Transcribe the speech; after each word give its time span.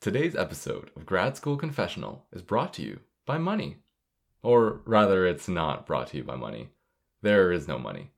Today's 0.00 0.34
episode 0.34 0.90
of 0.96 1.04
Grad 1.04 1.36
School 1.36 1.58
Confessional 1.58 2.24
is 2.32 2.40
brought 2.40 2.72
to 2.72 2.82
you 2.82 3.00
by 3.26 3.36
money. 3.36 3.76
Or 4.42 4.80
rather, 4.86 5.26
it's 5.26 5.46
not 5.46 5.84
brought 5.84 6.06
to 6.08 6.16
you 6.16 6.24
by 6.24 6.36
money. 6.36 6.70
There 7.20 7.52
is 7.52 7.68
no 7.68 7.78
money. 7.78 8.10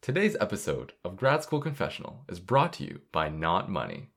Today's 0.00 0.36
episode 0.40 0.92
of 1.04 1.16
Grad 1.16 1.42
School 1.42 1.60
Confessional 1.60 2.24
is 2.28 2.38
brought 2.38 2.74
to 2.74 2.84
you 2.84 3.00
by 3.10 3.28
Not 3.28 3.68
Money. 3.68 4.10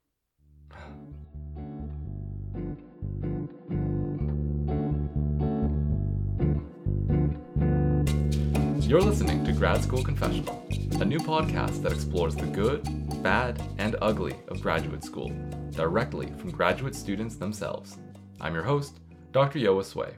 You're 8.92 9.00
listening 9.00 9.46
to 9.46 9.54
Grad 9.54 9.82
School 9.82 10.04
Confessional, 10.04 10.68
a 11.00 11.06
new 11.06 11.20
podcast 11.20 11.82
that 11.82 11.94
explores 11.94 12.36
the 12.36 12.46
good, 12.46 12.84
bad, 13.24 13.64
and 13.78 13.96
ugly 14.02 14.36
of 14.50 14.62
graduate 14.62 15.02
school, 15.02 15.32
directly 15.70 16.28
from 16.38 16.52
graduate 16.52 16.94
students 16.94 17.38
themselves. 17.38 18.00
I'm 18.42 18.54
your 18.54 18.66
host, 18.66 19.00
Dr. 19.32 19.60
Yoa 19.60 19.86
Sway. 19.86 20.16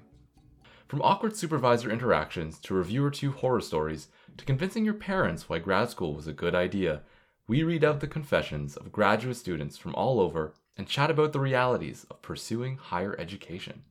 From 0.88 1.04
awkward 1.04 1.38
supervisor 1.38 1.92
interactions 1.92 2.58
to 2.62 2.74
reviewer 2.74 3.12
two 3.12 3.32
horror 3.32 3.62
stories 3.62 4.08
to 4.38 4.44
convincing 4.44 4.84
your 4.84 4.96
parents 4.96 5.48
why 5.48 5.60
grad 5.60 5.92
school 5.92 6.16
was 6.16 6.26
a 6.26 6.34
good 6.34 6.56
idea, 6.56 7.04
we 7.48 7.62
read 7.62 7.84
out 7.84 8.00
the 8.00 8.08
confessions 8.08 8.76
of 8.76 8.92
graduate 8.92 9.38
students 9.38 9.78
from 9.78 9.94
all 9.94 10.20
over 10.20 10.56
and 10.78 10.88
chat 10.88 11.12
about 11.12 11.32
the 11.32 11.40
realities 11.40 12.08
of 12.10 12.24
pursuing 12.24 12.78
higher 12.78 13.16
education. 13.20 13.84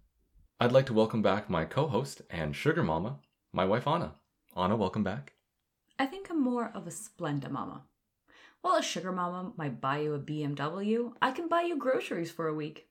I'd 0.59 0.73
like 0.73 0.87
to 0.87 0.93
welcome 0.93 1.23
back 1.23 1.49
my 1.49 1.67
co 1.67 1.87
host 1.87 2.23
and 2.29 2.57
sugar 2.57 2.83
mama, 2.83 3.21
my 3.53 3.65
wife 3.65 3.87
Anna. 3.87 4.17
Anna, 4.55 4.77
welcome 4.77 5.03
back. 5.03 5.33
I 5.99 6.05
think 6.05 6.29
I'm 6.29 6.43
more 6.43 6.71
of 6.75 6.87
a 6.87 6.91
Splenda 6.91 7.51
mama. 7.51 7.85
While 8.61 8.77
a 8.77 8.83
sugar 8.83 9.11
mama 9.11 9.53
might 9.57 9.81
buy 9.81 10.01
you 10.01 10.13
a 10.13 10.19
BMW, 10.19 11.15
I 11.23 11.31
can 11.31 11.49
buy 11.49 11.63
you 11.63 11.79
groceries 11.79 12.31
for 12.31 12.49
a 12.49 12.55
week. 12.55 12.87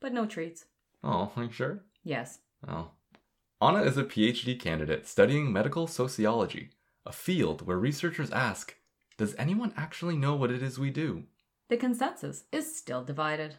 But 0.00 0.14
no 0.14 0.24
treats. 0.24 0.64
Oh, 1.04 1.30
are 1.36 1.44
you 1.44 1.52
sure? 1.52 1.84
Yes. 2.02 2.38
Oh. 2.66 2.92
Anna 3.60 3.82
is 3.82 3.98
a 3.98 4.04
PhD 4.04 4.58
candidate 4.58 5.06
studying 5.06 5.52
medical 5.52 5.86
sociology, 5.86 6.70
a 7.04 7.12
field 7.12 7.66
where 7.66 7.78
researchers 7.78 8.30
ask 8.30 8.76
Does 9.18 9.34
anyone 9.36 9.74
actually 9.76 10.16
know 10.16 10.34
what 10.34 10.50
it 10.50 10.62
is 10.62 10.78
we 10.78 10.90
do? 10.90 11.24
The 11.68 11.76
consensus 11.76 12.44
is 12.52 12.74
still 12.74 13.04
divided. 13.04 13.56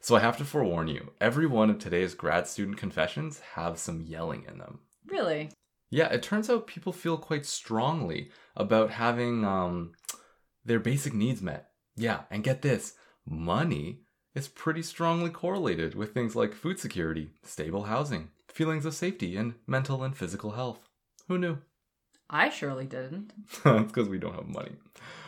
So 0.00 0.16
I 0.16 0.20
have 0.20 0.36
to 0.38 0.44
forewarn 0.44 0.88
you 0.88 1.12
every 1.20 1.46
one 1.46 1.70
of 1.70 1.78
today's 1.78 2.14
grad 2.14 2.48
student 2.48 2.76
confessions 2.76 3.38
have 3.54 3.78
some 3.78 4.00
yelling 4.00 4.44
in 4.48 4.58
them. 4.58 4.80
Really? 5.06 5.50
Yeah, 5.90 6.08
it 6.08 6.22
turns 6.22 6.50
out 6.50 6.66
people 6.66 6.92
feel 6.92 7.16
quite 7.16 7.46
strongly 7.46 8.30
about 8.56 8.90
having 8.90 9.44
um, 9.44 9.92
their 10.64 10.80
basic 10.80 11.14
needs 11.14 11.40
met. 11.40 11.70
Yeah, 11.96 12.22
and 12.30 12.44
get 12.44 12.62
this 12.62 12.94
money 13.26 14.02
is 14.34 14.48
pretty 14.48 14.82
strongly 14.82 15.30
correlated 15.30 15.94
with 15.94 16.12
things 16.12 16.36
like 16.36 16.54
food 16.54 16.78
security, 16.78 17.30
stable 17.42 17.84
housing, 17.84 18.30
feelings 18.48 18.84
of 18.84 18.94
safety, 18.94 19.36
and 19.36 19.54
mental 19.66 20.04
and 20.04 20.16
physical 20.16 20.52
health. 20.52 20.88
Who 21.28 21.38
knew? 21.38 21.58
I 22.30 22.50
surely 22.50 22.84
didn't. 22.84 23.32
That's 23.64 23.84
because 23.84 24.08
we 24.08 24.18
don't 24.18 24.34
have 24.34 24.46
money. 24.46 24.72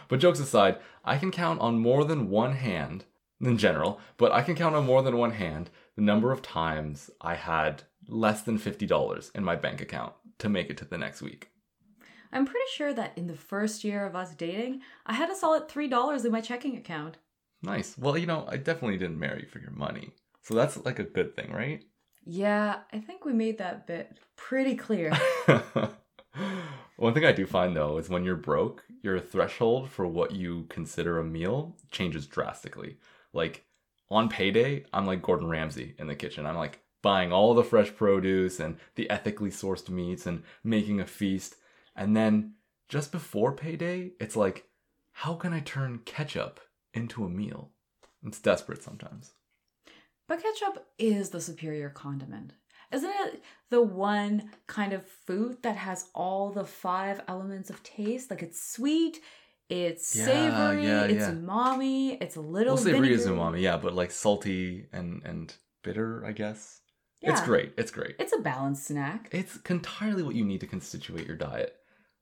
But 0.08 0.20
jokes 0.20 0.40
aside, 0.40 0.78
I 1.04 1.16
can 1.16 1.30
count 1.30 1.60
on 1.60 1.78
more 1.78 2.04
than 2.04 2.28
one 2.28 2.52
hand, 2.52 3.04
in 3.40 3.56
general, 3.56 4.00
but 4.18 4.32
I 4.32 4.42
can 4.42 4.54
count 4.54 4.74
on 4.74 4.84
more 4.84 5.02
than 5.02 5.16
one 5.16 5.30
hand 5.32 5.70
the 5.96 6.02
number 6.02 6.30
of 6.30 6.42
times 6.42 7.10
I 7.20 7.34
had 7.36 7.84
less 8.06 8.42
than 8.42 8.58
$50 8.58 9.34
in 9.34 9.44
my 9.44 9.56
bank 9.56 9.80
account 9.80 10.12
to 10.40 10.48
make 10.48 10.70
it 10.70 10.76
to 10.78 10.84
the 10.84 10.98
next 10.98 11.22
week. 11.22 11.50
I'm 12.32 12.46
pretty 12.46 12.66
sure 12.72 12.92
that 12.94 13.16
in 13.16 13.26
the 13.26 13.34
first 13.34 13.82
year 13.82 14.06
of 14.06 14.14
us 14.14 14.34
dating, 14.34 14.82
I 15.06 15.14
had 15.14 15.30
a 15.30 15.34
solid 15.34 15.68
$3 15.68 16.24
in 16.24 16.32
my 16.32 16.40
checking 16.40 16.76
account. 16.76 17.16
Nice. 17.62 17.98
Well, 17.98 18.16
you 18.16 18.26
know, 18.26 18.46
I 18.48 18.56
definitely 18.56 18.98
didn't 18.98 19.18
marry 19.18 19.44
for 19.44 19.58
your 19.58 19.72
money. 19.72 20.10
So 20.42 20.54
that's 20.54 20.76
like 20.84 20.98
a 20.98 21.04
good 21.04 21.34
thing, 21.36 21.52
right? 21.52 21.82
Yeah, 22.24 22.78
I 22.92 22.98
think 22.98 23.24
we 23.24 23.32
made 23.32 23.58
that 23.58 23.86
bit 23.86 24.18
pretty 24.36 24.76
clear. 24.76 25.12
One 26.96 27.14
thing 27.14 27.24
I 27.24 27.32
do 27.32 27.46
find 27.46 27.74
though 27.74 27.98
is 27.98 28.08
when 28.08 28.24
you're 28.24 28.36
broke, 28.36 28.84
your 29.02 29.18
threshold 29.18 29.90
for 29.90 30.06
what 30.06 30.32
you 30.32 30.66
consider 30.68 31.18
a 31.18 31.24
meal 31.24 31.76
changes 31.90 32.26
drastically. 32.26 32.98
Like 33.32 33.64
on 34.10 34.28
payday, 34.28 34.84
I'm 34.92 35.06
like 35.06 35.22
Gordon 35.22 35.48
Ramsay 35.48 35.94
in 35.98 36.06
the 36.06 36.14
kitchen. 36.14 36.46
I'm 36.46 36.56
like 36.56 36.80
buying 37.02 37.32
all 37.32 37.54
the 37.54 37.64
fresh 37.64 37.94
produce 37.94 38.60
and 38.60 38.76
the 38.94 39.08
ethically 39.10 39.50
sourced 39.50 39.88
meats 39.88 40.26
and 40.26 40.42
making 40.62 41.00
a 41.00 41.06
feast. 41.06 41.56
And 41.96 42.16
then 42.16 42.54
just 42.88 43.12
before 43.12 43.52
payday, 43.52 44.12
it's 44.20 44.36
like, 44.36 44.64
how 45.12 45.34
can 45.34 45.52
I 45.52 45.60
turn 45.60 46.00
ketchup 46.04 46.60
into 46.94 47.24
a 47.24 47.28
meal? 47.30 47.70
It's 48.24 48.40
desperate 48.40 48.82
sometimes. 48.82 49.32
But 50.28 50.42
ketchup 50.42 50.86
is 50.98 51.30
the 51.30 51.40
superior 51.40 51.90
condiment. 51.90 52.52
Isn't 52.92 53.10
it 53.20 53.42
the 53.70 53.82
one 53.82 54.50
kind 54.66 54.92
of 54.92 55.04
food 55.06 55.62
that 55.62 55.76
has 55.76 56.08
all 56.14 56.50
the 56.50 56.64
five 56.64 57.20
elements 57.28 57.70
of 57.70 57.82
taste? 57.82 58.30
Like 58.30 58.42
it's 58.42 58.60
sweet, 58.72 59.20
it's 59.68 60.14
Yeah, 60.16 60.24
savory, 60.24 60.84
yeah, 60.86 61.04
it's 61.04 61.26
yeah. 61.28 61.32
umami, 61.32 62.18
it's 62.20 62.36
a 62.36 62.40
little 62.40 62.74
Well, 62.74 62.82
savory 62.82 63.12
is 63.14 63.24
vinegary. 63.26 63.58
umami, 63.58 63.62
yeah, 63.62 63.76
but 63.76 63.94
like 63.94 64.10
salty 64.10 64.86
and 64.92 65.22
and 65.24 65.54
bitter, 65.82 66.24
I 66.26 66.32
guess. 66.32 66.80
It's 67.22 67.40
great. 67.42 67.72
It's 67.76 67.90
great. 67.90 68.16
It's 68.18 68.32
a 68.32 68.38
balanced 68.38 68.86
snack. 68.86 69.28
It's 69.32 69.58
entirely 69.68 70.22
what 70.22 70.34
you 70.34 70.44
need 70.44 70.60
to 70.60 70.66
constitute 70.66 71.26
your 71.26 71.36
diet. 71.36 71.76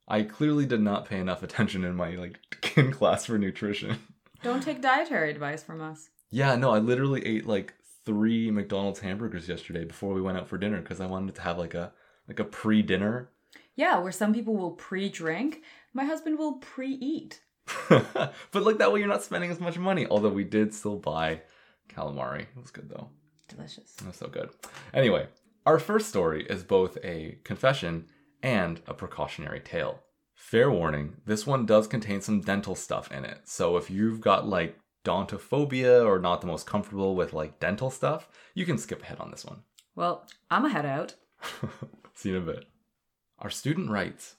I 0.09 0.23
clearly 0.23 0.67
did 0.67 0.81
not 0.81 1.05
pay 1.05 1.19
enough 1.19 1.43
attention 1.43 1.85
in 1.85 1.95
my 1.95 2.11
like 2.17 2.39
in 2.77 2.93
class 2.93 3.27
for 3.27 3.39
nutrition. 3.39 3.99
Don't 4.43 4.63
take 4.63 4.81
dietary 4.81 5.31
advice 5.31 5.63
from 5.63 5.81
us. 5.81 6.09
Yeah, 6.31 6.57
no, 6.57 6.71
I 6.71 6.79
literally 6.79 7.25
ate 7.25 7.47
like 7.47 7.75
three 8.05 8.51
McDonald's 8.51 9.01
hamburgers 9.01 9.49
yesterday 9.49 9.85
before 9.85 10.15
we 10.15 10.23
went 10.23 10.39
out 10.39 10.49
for 10.49 10.59
dinner 10.59 10.81
because 10.81 11.01
I 11.01 11.07
wanted 11.07 11.35
to 11.35 11.43
have 11.43 11.59
like 11.59 11.75
a 11.75 11.93
like 12.27 12.41
a 12.41 12.45
pre-dinner. 12.45 13.31
Yeah, 13.77 13.99
where 13.99 14.13
some 14.13 14.35
people 14.35 14.57
will 14.57 14.73
pre-drink, 14.73 15.63
my 15.95 16.05
husband 16.05 16.39
will 16.39 16.55
pre-eat. 16.55 17.41
but 17.89 18.35
like 18.55 18.79
that 18.79 18.93
way 18.93 19.01
you're 19.01 19.09
not 19.09 19.23
spending 19.23 19.51
as 19.51 19.61
much 19.61 19.79
money. 19.79 20.07
Although 20.07 20.31
we 20.31 20.45
did 20.45 20.75
still 20.75 20.97
buy 20.97 21.43
calamari. 21.89 22.43
It 22.43 22.57
was 22.57 22.71
good 22.71 22.89
though. 22.89 23.11
Delicious. 23.49 23.97
Was 24.07 24.17
so 24.17 24.29
good. 24.29 24.51
Anyway, 24.93 25.27
our 25.67 25.79
first 25.79 26.09
story 26.09 26.47
is 26.49 26.63
both 26.63 26.99
a 27.03 27.39
confession 27.45 28.07
and 28.43 28.81
a 28.87 28.95
precautionary 28.95 29.61
tale. 29.61 30.01
Fair 30.35 30.71
warning, 30.71 31.17
this 31.27 31.47
one 31.47 31.67
does 31.67 31.87
contain 31.87 32.21
some 32.21 32.41
dental 32.41 32.75
stuff 32.75 33.11
in 33.11 33.25
it. 33.25 33.41
So 33.45 33.77
if 33.77 33.91
you've 33.91 34.21
got 34.21 34.49
like 34.49 34.79
dontophobia 35.05 36.05
or 36.05 36.19
not 36.19 36.41
the 36.41 36.47
most 36.47 36.67
comfortable 36.67 37.17
with 37.17 37.33
like 37.33 37.59
dental 37.61 37.91
stuff, 37.91 38.29
you 38.55 38.65
can 38.65 38.79
skip 38.79 39.03
ahead 39.03 39.19
on 39.19 39.31
this 39.31 39.45
one. 39.45 39.63
Well, 39.95 40.27
I'm 40.51 40.65
a 40.65 40.71
head 40.71 40.87
out. 40.87 41.15
See 42.15 42.31
you 42.31 42.37
in 42.37 42.43
a 42.43 42.47
bit. 42.47 42.65
Our 43.41 43.51
student 43.51 43.91
writes 43.91 44.37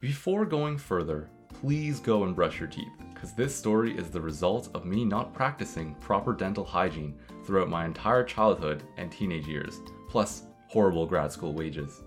Before 0.00 0.44
going 0.44 0.78
further, 0.78 1.30
please 1.48 2.00
go 2.00 2.24
and 2.24 2.34
brush 2.34 2.58
your 2.58 2.68
teeth, 2.68 2.92
because 3.12 3.32
this 3.32 3.54
story 3.54 3.96
is 3.96 4.10
the 4.10 4.20
result 4.20 4.68
of 4.74 4.84
me 4.84 5.04
not 5.04 5.34
practicing 5.34 5.94
proper 5.96 6.32
dental 6.32 6.64
hygiene 6.64 7.14
throughout 7.44 7.68
my 7.68 7.84
entire 7.84 8.22
childhood 8.22 8.84
and 8.96 9.10
teenage 9.10 9.46
years, 9.46 9.80
plus 10.08 10.42
horrible 10.68 11.06
grad 11.06 11.32
school 11.32 11.52
wages. 11.52 12.02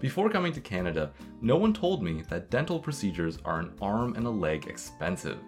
Before 0.00 0.28
coming 0.28 0.52
to 0.52 0.60
Canada, 0.60 1.12
no 1.40 1.56
one 1.56 1.72
told 1.72 2.02
me 2.02 2.22
that 2.28 2.50
dental 2.50 2.78
procedures 2.78 3.38
are 3.44 3.60
an 3.60 3.72
arm 3.80 4.14
and 4.16 4.26
a 4.26 4.30
leg 4.30 4.66
expensive. 4.66 5.38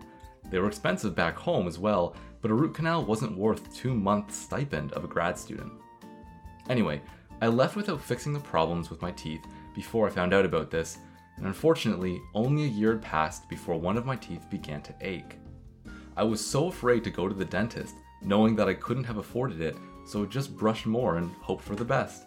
They 0.50 0.58
were 0.58 0.68
expensive 0.68 1.14
back 1.14 1.36
home 1.36 1.66
as 1.66 1.78
well, 1.78 2.14
but 2.40 2.50
a 2.50 2.54
root 2.54 2.74
canal 2.74 3.04
wasn't 3.04 3.36
worth 3.36 3.74
two 3.74 3.94
months' 3.94 4.36
stipend 4.36 4.92
of 4.92 5.04
a 5.04 5.08
grad 5.08 5.38
student. 5.38 5.72
Anyway, 6.68 7.02
I 7.42 7.48
left 7.48 7.76
without 7.76 8.00
fixing 8.00 8.32
the 8.32 8.40
problems 8.40 8.88
with 8.88 9.02
my 9.02 9.10
teeth 9.12 9.44
before 9.74 10.06
I 10.06 10.10
found 10.10 10.32
out 10.32 10.44
about 10.44 10.70
this, 10.70 10.98
and 11.36 11.46
unfortunately, 11.46 12.20
only 12.34 12.64
a 12.64 12.68
year 12.68 12.92
had 12.92 13.02
passed 13.02 13.48
before 13.48 13.78
one 13.78 13.96
of 13.96 14.06
my 14.06 14.16
teeth 14.16 14.44
began 14.50 14.82
to 14.82 14.94
ache. 15.00 15.38
I 16.16 16.24
was 16.24 16.44
so 16.44 16.68
afraid 16.68 17.04
to 17.04 17.10
go 17.10 17.28
to 17.28 17.34
the 17.34 17.44
dentist, 17.44 17.94
knowing 18.22 18.56
that 18.56 18.68
I 18.68 18.74
couldn't 18.74 19.04
have 19.04 19.18
afforded 19.18 19.60
it, 19.60 19.76
so 20.06 20.22
I 20.22 20.26
just 20.26 20.56
brushed 20.56 20.86
more 20.86 21.18
and 21.18 21.34
hoped 21.40 21.62
for 21.62 21.74
the 21.74 21.84
best. 21.84 22.24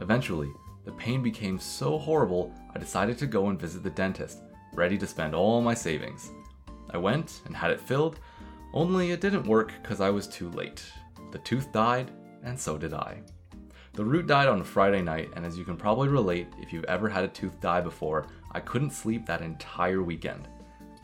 Eventually, 0.00 0.50
the 0.84 0.92
pain 0.92 1.22
became 1.22 1.58
so 1.58 1.98
horrible, 1.98 2.52
I 2.74 2.78
decided 2.78 3.16
to 3.18 3.26
go 3.26 3.48
and 3.48 3.58
visit 3.58 3.82
the 3.82 3.90
dentist, 3.90 4.42
ready 4.74 4.98
to 4.98 5.06
spend 5.06 5.34
all 5.34 5.62
my 5.62 5.74
savings. 5.74 6.30
I 6.90 6.98
went 6.98 7.40
and 7.46 7.56
had 7.56 7.70
it 7.70 7.80
filled, 7.80 8.20
only 8.74 9.12
it 9.12 9.20
didn't 9.20 9.46
work 9.46 9.72
because 9.82 10.00
I 10.00 10.10
was 10.10 10.26
too 10.26 10.50
late. 10.50 10.84
The 11.30 11.38
tooth 11.38 11.72
died, 11.72 12.10
and 12.42 12.58
so 12.58 12.76
did 12.76 12.92
I. 12.92 13.22
The 13.94 14.04
root 14.04 14.26
died 14.26 14.48
on 14.48 14.64
Friday 14.64 15.02
night, 15.02 15.30
and 15.36 15.46
as 15.46 15.56
you 15.56 15.64
can 15.64 15.76
probably 15.76 16.08
relate, 16.08 16.48
if 16.60 16.72
you've 16.72 16.84
ever 16.86 17.08
had 17.08 17.22
a 17.22 17.28
tooth 17.28 17.60
die 17.60 17.80
before, 17.80 18.26
I 18.50 18.58
couldn't 18.58 18.90
sleep 18.90 19.24
that 19.26 19.40
entire 19.40 20.02
weekend. 20.02 20.48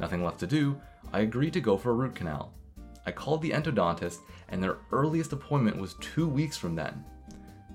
Nothing 0.01 0.25
left 0.25 0.41
to 0.41 0.49
do, 0.49 0.81
I 1.13 1.21
agreed 1.21 1.53
to 1.53 1.61
go 1.61 1.77
for 1.77 1.91
a 1.91 1.95
root 1.95 2.17
canal. 2.17 2.53
I 3.07 3.13
called 3.13 3.43
the 3.43 3.53
endodontist, 3.53 4.19
and 4.49 4.61
their 4.61 4.79
earliest 4.91 5.33
appointment 5.33 5.79
was 5.79 5.95
two 6.01 6.27
weeks 6.27 6.57
from 6.57 6.75
then. 6.75 7.05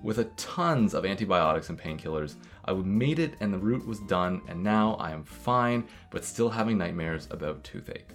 With 0.04 0.18
a 0.18 0.26
tons 0.36 0.94
of 0.94 1.06
antibiotics 1.06 1.70
and 1.70 1.80
painkillers, 1.80 2.36
I 2.66 2.74
made 2.74 3.20
it 3.20 3.36
and 3.40 3.54
the 3.54 3.58
root 3.58 3.88
was 3.88 4.02
done, 4.02 4.42
and 4.50 4.62
now 4.62 4.96
I 4.96 5.12
am 5.12 5.24
fine, 5.24 5.88
but 6.12 6.26
still 6.26 6.50
having 6.50 6.78
nightmares 6.78 7.30
about 7.32 7.64
toothache. 7.64 8.10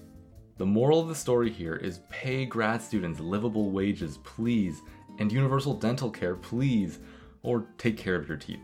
The 0.59 0.67
moral 0.67 1.01
of 1.01 1.09
the 1.09 1.15
story 1.15 1.51
here 1.51 1.77
is 1.77 2.01
pay 2.11 2.45
grad 2.45 2.83
students 2.83 3.19
livable 3.19 3.71
wages, 3.71 4.19
please, 4.19 4.83
and 5.19 5.31
universal 5.33 5.75
dental 5.75 6.11
care, 6.11 6.35
please, 6.37 6.99
or 7.43 7.67
take 7.79 7.97
care 7.97 8.17
of 8.17 8.29
your 8.29 8.37
teeth. 8.37 8.61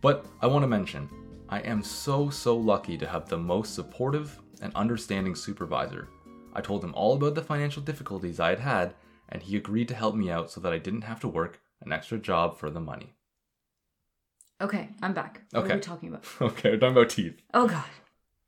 But 0.00 0.26
I 0.40 0.46
want 0.46 0.62
to 0.62 0.68
mention, 0.68 1.08
I 1.48 1.60
am 1.60 1.82
so, 1.82 2.30
so 2.30 2.56
lucky 2.56 2.96
to 2.98 3.06
have 3.06 3.28
the 3.28 3.38
most 3.38 3.74
supportive 3.74 4.38
and 4.60 4.74
understanding 4.74 5.34
supervisor. 5.34 6.08
I 6.54 6.60
told 6.60 6.82
him 6.84 6.94
all 6.94 7.14
about 7.14 7.34
the 7.34 7.42
financial 7.42 7.82
difficulties 7.82 8.40
I 8.40 8.50
had 8.50 8.60
had, 8.60 8.94
and 9.28 9.42
he 9.42 9.56
agreed 9.56 9.88
to 9.88 9.94
help 9.94 10.14
me 10.14 10.30
out 10.30 10.50
so 10.50 10.60
that 10.60 10.72
I 10.72 10.78
didn't 10.78 11.02
have 11.02 11.20
to 11.20 11.28
work 11.28 11.60
an 11.82 11.92
extra 11.92 12.18
job 12.18 12.56
for 12.58 12.70
the 12.70 12.80
money. 12.80 13.14
Okay, 14.60 14.88
I'm 15.02 15.14
back. 15.14 15.42
What 15.52 15.64
Okay. 15.64 15.72
are 15.74 15.76
we 15.76 15.80
talking 15.82 16.08
about? 16.08 16.24
Okay, 16.40 16.70
we're 16.70 16.78
talking 16.78 16.96
about 16.96 17.10
teeth. 17.10 17.40
Oh 17.54 17.68
god. 17.68 17.84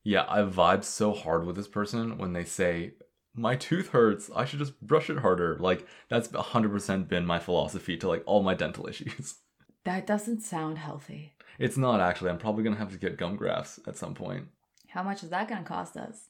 Yeah, 0.03 0.25
I 0.29 0.41
vibe 0.41 0.85
so 0.85 1.13
hard 1.13 1.47
with 1.47 1.57
this 1.57 1.69
person 1.69 2.17
when 2.19 2.33
they 2.33 2.45
say, 2.45 2.95
My 3.35 3.57
tooth 3.57 3.91
hurts, 3.91 4.31
I 4.35 4.45
should 4.45 4.59
just 4.59 4.81
brush 4.81 5.09
it 5.09 5.19
harder. 5.19 5.57
Like, 5.59 5.87
that's 6.09 6.29
100% 6.29 7.09
been 7.09 7.25
my 7.25 7.39
philosophy 7.39 7.97
to 7.99 8.09
like 8.09 8.23
all 8.27 8.43
my 8.43 8.55
dental 8.55 8.87
issues. 8.89 9.37
That 9.85 10.07
doesn't 10.07 10.43
sound 10.43 10.79
healthy. 10.79 11.33
It's 11.59 11.77
not 11.77 12.01
actually, 12.01 12.31
I'm 12.31 12.39
probably 12.39 12.65
gonna 12.65 12.77
have 12.77 12.93
to 12.93 12.99
get 12.99 13.17
gum 13.17 13.37
grafts 13.37 13.79
at 13.87 13.97
some 13.97 14.15
point. 14.15 14.49
How 14.91 15.03
much 15.03 15.23
is 15.23 15.31
that 15.31 15.49
going 15.49 15.63
to 15.63 15.69
cost 15.69 15.97
us? 15.97 16.29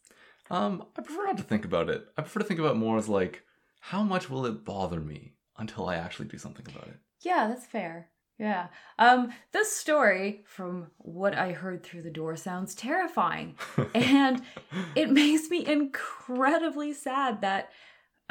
Um, 0.51 0.85
I 0.97 1.03
prefer 1.03 1.25
not 1.25 1.39
to 1.39 1.43
think 1.43 1.65
about 1.65 1.89
it. 1.89 2.07
I 2.19 2.23
prefer 2.23 2.41
to 2.41 2.47
think 2.47 2.61
about 2.61 2.73
it 2.73 2.79
more 2.79 2.99
as 2.99 3.09
like, 3.09 3.43
how 3.81 4.03
much 4.03 4.29
will 4.29 4.45
it 4.47 4.65
bother 4.65 5.01
me 5.01 5.33
until 5.57 5.89
I 5.89 5.97
actually 5.97 6.29
do 6.29 6.37
something 6.39 6.67
about 6.69 6.89
it? 6.89 6.97
Yeah, 7.23 7.49
that's 7.49 7.67
fair. 7.67 8.11
Yeah. 8.41 8.69
Um 8.99 9.33
this 9.53 9.71
story 9.77 10.45
from 10.47 10.87
what 10.97 11.37
I 11.37 11.53
heard 11.53 11.83
through 11.83 12.03
the 12.03 12.11
door 12.11 12.37
sounds 12.37 12.75
terrifying. 12.75 13.57
and 13.95 14.43
it 14.97 15.11
makes 15.11 15.51
me 15.51 15.67
incredibly 15.67 16.95
sad 16.95 17.43
that 17.43 17.71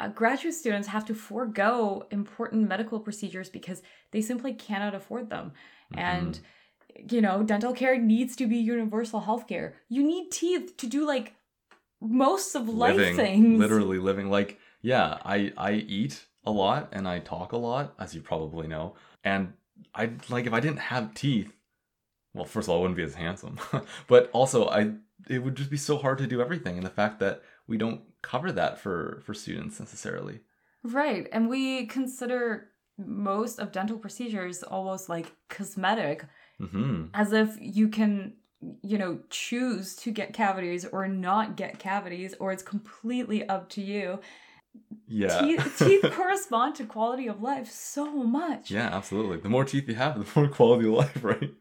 uh, 0.00 0.08
graduate 0.08 0.54
students 0.54 0.88
have 0.88 1.04
to 1.04 1.14
forego 1.14 2.06
important 2.10 2.68
medical 2.68 2.98
procedures 2.98 3.48
because 3.48 3.82
they 4.10 4.20
simply 4.20 4.52
cannot 4.52 4.96
afford 4.96 5.30
them. 5.30 5.52
And 5.94 6.40
you 7.08 7.20
know, 7.20 7.44
dental 7.44 7.72
care 7.72 7.96
needs 7.96 8.34
to 8.36 8.48
be 8.48 8.56
universal 8.56 9.20
healthcare. 9.20 9.74
You 9.88 10.02
need 10.02 10.32
teeth 10.32 10.76
to 10.78 10.88
do 10.88 11.06
like 11.06 11.34
most 12.00 12.56
of 12.56 12.68
life 12.68 12.96
living, 12.96 13.16
things. 13.16 13.58
literally 13.60 13.98
living. 13.98 14.28
Like, 14.28 14.58
yeah, 14.82 15.18
I 15.24 15.52
I 15.56 15.72
eat 15.72 16.26
a 16.44 16.50
lot 16.50 16.88
and 16.90 17.06
I 17.06 17.20
talk 17.20 17.52
a 17.52 17.56
lot, 17.56 17.94
as 17.98 18.12
you 18.12 18.22
probably 18.22 18.66
know. 18.66 18.96
And 19.22 19.52
I 19.94 20.10
like 20.28 20.46
if 20.46 20.52
I 20.52 20.60
didn't 20.60 20.78
have 20.78 21.14
teeth, 21.14 21.52
well, 22.34 22.44
first 22.44 22.66
of 22.66 22.70
all, 22.70 22.78
I 22.78 22.80
wouldn't 22.82 22.96
be 22.96 23.02
as 23.02 23.14
handsome. 23.14 23.58
but 24.06 24.30
also, 24.32 24.68
I 24.68 24.92
it 25.28 25.40
would 25.40 25.56
just 25.56 25.70
be 25.70 25.76
so 25.76 25.98
hard 25.98 26.18
to 26.18 26.26
do 26.26 26.40
everything, 26.40 26.76
and 26.76 26.86
the 26.86 26.90
fact 26.90 27.20
that 27.20 27.42
we 27.66 27.76
don't 27.76 28.02
cover 28.22 28.52
that 28.52 28.78
for 28.78 29.22
for 29.24 29.34
students 29.34 29.80
necessarily. 29.80 30.40
Right. 30.82 31.28
And 31.32 31.48
we 31.48 31.86
consider 31.86 32.70
most 32.98 33.58
of 33.58 33.72
dental 33.72 33.98
procedures 33.98 34.62
almost 34.62 35.08
like 35.08 35.32
cosmetic, 35.48 36.24
hmm 36.58 37.06
as 37.14 37.32
if 37.32 37.56
you 37.60 37.88
can, 37.88 38.34
you 38.82 38.98
know, 38.98 39.20
choose 39.30 39.96
to 39.96 40.10
get 40.10 40.32
cavities 40.32 40.84
or 40.84 41.08
not 41.08 41.56
get 41.56 41.78
cavities, 41.78 42.34
or 42.38 42.52
it's 42.52 42.62
completely 42.62 43.48
up 43.48 43.68
to 43.70 43.82
you. 43.82 44.20
Yeah. 45.08 45.40
Teeth, 45.40 45.76
teeth 45.78 46.12
correspond 46.12 46.76
to 46.76 46.84
quality 46.84 47.26
of 47.26 47.42
life 47.42 47.70
so 47.70 48.10
much. 48.12 48.70
yeah, 48.70 48.88
absolutely. 48.92 49.38
The 49.38 49.48
more 49.48 49.64
teeth 49.64 49.88
you 49.88 49.96
have, 49.96 50.18
the 50.18 50.40
more 50.40 50.48
quality 50.52 50.86
of 50.86 50.94
life, 50.94 51.24
right? 51.24 51.52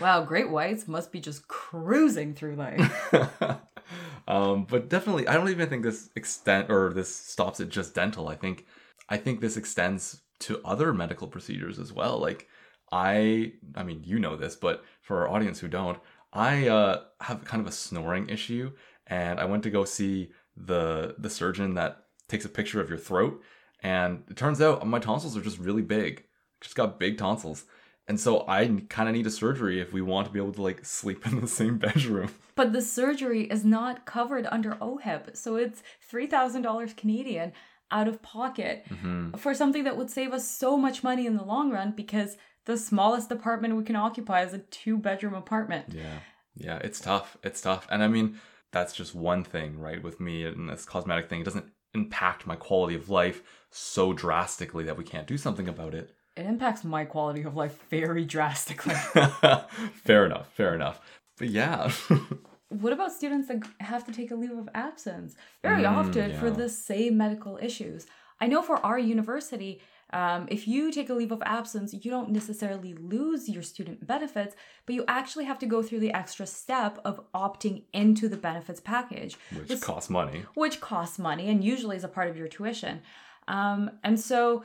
Wow, 0.00 0.24
great 0.24 0.50
whites 0.50 0.88
must 0.88 1.12
be 1.12 1.20
just 1.20 1.46
cruising 1.46 2.34
through 2.34 2.56
life. 2.56 3.14
um, 4.28 4.64
but 4.64 4.88
definitely, 4.88 5.28
I 5.28 5.34
don't 5.34 5.50
even 5.50 5.68
think 5.68 5.82
this 5.82 6.10
extent 6.16 6.70
or 6.70 6.92
this 6.92 7.14
stops 7.14 7.60
at 7.60 7.68
just 7.68 7.94
dental. 7.94 8.28
I 8.28 8.34
think, 8.34 8.66
I 9.08 9.18
think 9.18 9.40
this 9.40 9.56
extends 9.56 10.22
to 10.40 10.60
other 10.64 10.92
medical 10.92 11.28
procedures 11.28 11.78
as 11.78 11.92
well. 11.92 12.18
Like, 12.18 12.48
I, 12.90 13.52
I 13.76 13.82
mean, 13.82 14.02
you 14.04 14.18
know 14.18 14.36
this, 14.36 14.56
but 14.56 14.82
for 15.02 15.22
our 15.22 15.28
audience 15.28 15.60
who 15.60 15.68
don't, 15.68 15.98
I 16.32 16.68
uh, 16.68 17.02
have 17.20 17.44
kind 17.44 17.60
of 17.60 17.66
a 17.66 17.72
snoring 17.72 18.28
issue, 18.28 18.72
and 19.06 19.38
I 19.38 19.44
went 19.44 19.62
to 19.64 19.70
go 19.70 19.84
see 19.84 20.32
the 20.56 21.14
the 21.18 21.30
surgeon 21.30 21.74
that 21.74 22.03
takes 22.28 22.44
a 22.44 22.48
picture 22.48 22.80
of 22.80 22.88
your 22.88 22.98
throat, 22.98 23.42
and 23.82 24.22
it 24.30 24.36
turns 24.36 24.60
out 24.60 24.86
my 24.86 24.98
tonsils 24.98 25.36
are 25.36 25.42
just 25.42 25.58
really 25.58 25.82
big. 25.82 26.24
Just 26.60 26.74
got 26.76 26.98
big 26.98 27.18
tonsils. 27.18 27.64
And 28.06 28.20
so 28.20 28.44
I 28.46 28.66
kind 28.90 29.08
of 29.08 29.14
need 29.14 29.26
a 29.26 29.30
surgery 29.30 29.80
if 29.80 29.92
we 29.94 30.02
want 30.02 30.26
to 30.26 30.32
be 30.32 30.38
able 30.38 30.52
to 30.52 30.62
like 30.62 30.84
sleep 30.84 31.26
in 31.26 31.40
the 31.40 31.48
same 31.48 31.78
bedroom. 31.86 32.30
But 32.54 32.72
the 32.72 32.82
surgery 32.82 33.44
is 33.44 33.64
not 33.64 34.04
covered 34.06 34.46
under 34.50 34.72
OHIP, 34.74 35.36
so 35.36 35.56
it's 35.56 35.82
$3,000 36.12 36.96
Canadian 36.96 37.52
out 37.90 38.08
of 38.08 38.22
pocket 38.22 38.84
Mhm. 38.90 39.38
for 39.38 39.54
something 39.54 39.84
that 39.84 39.96
would 39.96 40.10
save 40.10 40.32
us 40.32 40.48
so 40.48 40.76
much 40.76 41.02
money 41.04 41.26
in 41.26 41.36
the 41.36 41.44
long 41.44 41.70
run 41.70 41.92
because 41.92 42.36
the 42.64 42.76
smallest 42.78 43.30
apartment 43.30 43.76
we 43.76 43.84
can 43.84 43.96
occupy 43.96 44.42
is 44.42 44.54
a 44.54 44.58
two 44.58 44.96
bedroom 44.98 45.34
apartment. 45.34 45.86
Yeah. 45.92 46.20
Yeah, 46.56 46.78
it's 46.78 47.00
tough. 47.00 47.36
It's 47.42 47.60
tough. 47.60 47.86
And 47.90 48.02
I 48.02 48.08
mean, 48.08 48.38
that's 48.72 48.92
just 48.94 49.14
one 49.14 49.44
thing, 49.44 49.78
right? 49.78 50.02
With 50.02 50.20
me 50.20 50.44
and 50.44 50.68
this 50.68 50.84
cosmetic 50.84 51.28
thing, 51.28 51.40
it 51.40 51.44
doesn't 51.44 51.70
impact 51.94 52.46
my 52.46 52.56
quality 52.56 52.94
of 52.94 53.08
life 53.10 53.42
so 53.70 54.12
drastically 54.12 54.84
that 54.84 54.96
we 54.96 55.04
can't 55.04 55.26
do 55.26 55.36
something 55.38 55.68
about 55.68 55.94
it. 55.94 56.14
It 56.36 56.46
impacts 56.46 56.84
my 56.84 57.04
quality 57.04 57.42
of 57.42 57.54
life 57.56 57.78
very 57.90 58.24
drastically. 58.24 58.94
fair 60.04 60.26
enough. 60.26 60.52
Fair 60.52 60.74
enough. 60.74 61.00
But 61.38 61.48
yeah. 61.48 61.90
what 62.68 62.92
about 62.92 63.12
students 63.12 63.48
that 63.48 63.62
have 63.80 64.04
to 64.06 64.12
take 64.12 64.30
a 64.30 64.34
leave 64.34 64.50
of 64.50 64.68
absence 64.74 65.36
very 65.62 65.84
Mm, 65.84 65.90
often 65.96 66.32
for 66.38 66.50
the 66.50 66.68
same 66.68 67.16
medical 67.16 67.58
issues? 67.62 68.06
I 68.40 68.48
know 68.48 68.62
for 68.62 68.84
our 68.84 68.98
university, 68.98 69.80
um, 70.12 70.46
if 70.48 70.68
you 70.68 70.92
take 70.92 71.08
a 71.10 71.14
leave 71.14 71.32
of 71.32 71.42
absence, 71.44 71.92
you 71.92 72.10
don't 72.10 72.30
necessarily 72.30 72.94
lose 72.94 73.48
your 73.48 73.62
student 73.62 74.06
benefits, 74.06 74.54
but 74.86 74.94
you 74.94 75.04
actually 75.08 75.44
have 75.46 75.58
to 75.60 75.66
go 75.66 75.82
through 75.82 76.00
the 76.00 76.12
extra 76.12 76.46
step 76.46 76.98
of 77.04 77.20
opting 77.32 77.84
into 77.92 78.28
the 78.28 78.36
benefits 78.36 78.80
package, 78.80 79.36
Which 79.56 79.68
This- 79.68 79.82
costs 79.84 80.10
money. 80.10 80.44
which 80.54 80.80
costs 80.80 81.18
money 81.18 81.48
and 81.50 81.64
usually 81.64 81.96
is 81.96 82.04
a 82.04 82.08
part 82.08 82.28
of 82.28 82.36
your 82.36 82.48
tuition. 82.48 83.02
Um, 83.48 83.90
and 84.02 84.18
so 84.20 84.64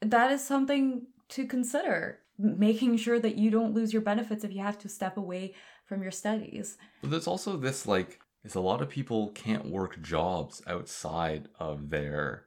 that 0.00 0.30
is 0.30 0.42
something 0.42 1.06
to 1.30 1.46
consider, 1.46 2.20
making 2.38 2.96
sure 2.96 3.18
that 3.20 3.36
you 3.36 3.50
don't 3.50 3.74
lose 3.74 3.92
your 3.92 4.02
benefits 4.02 4.44
if 4.44 4.52
you 4.52 4.62
have 4.62 4.78
to 4.78 4.88
step 4.88 5.16
away 5.16 5.54
from 5.86 6.02
your 6.02 6.10
studies. 6.12 6.78
But 7.00 7.10
there's 7.10 7.26
also 7.26 7.56
this 7.56 7.86
like 7.86 8.20
is 8.44 8.54
a 8.54 8.60
lot 8.60 8.80
of 8.82 8.88
people 8.88 9.28
can't 9.30 9.66
work 9.66 10.00
jobs 10.02 10.62
outside 10.66 11.48
of 11.58 11.90
their 11.90 12.46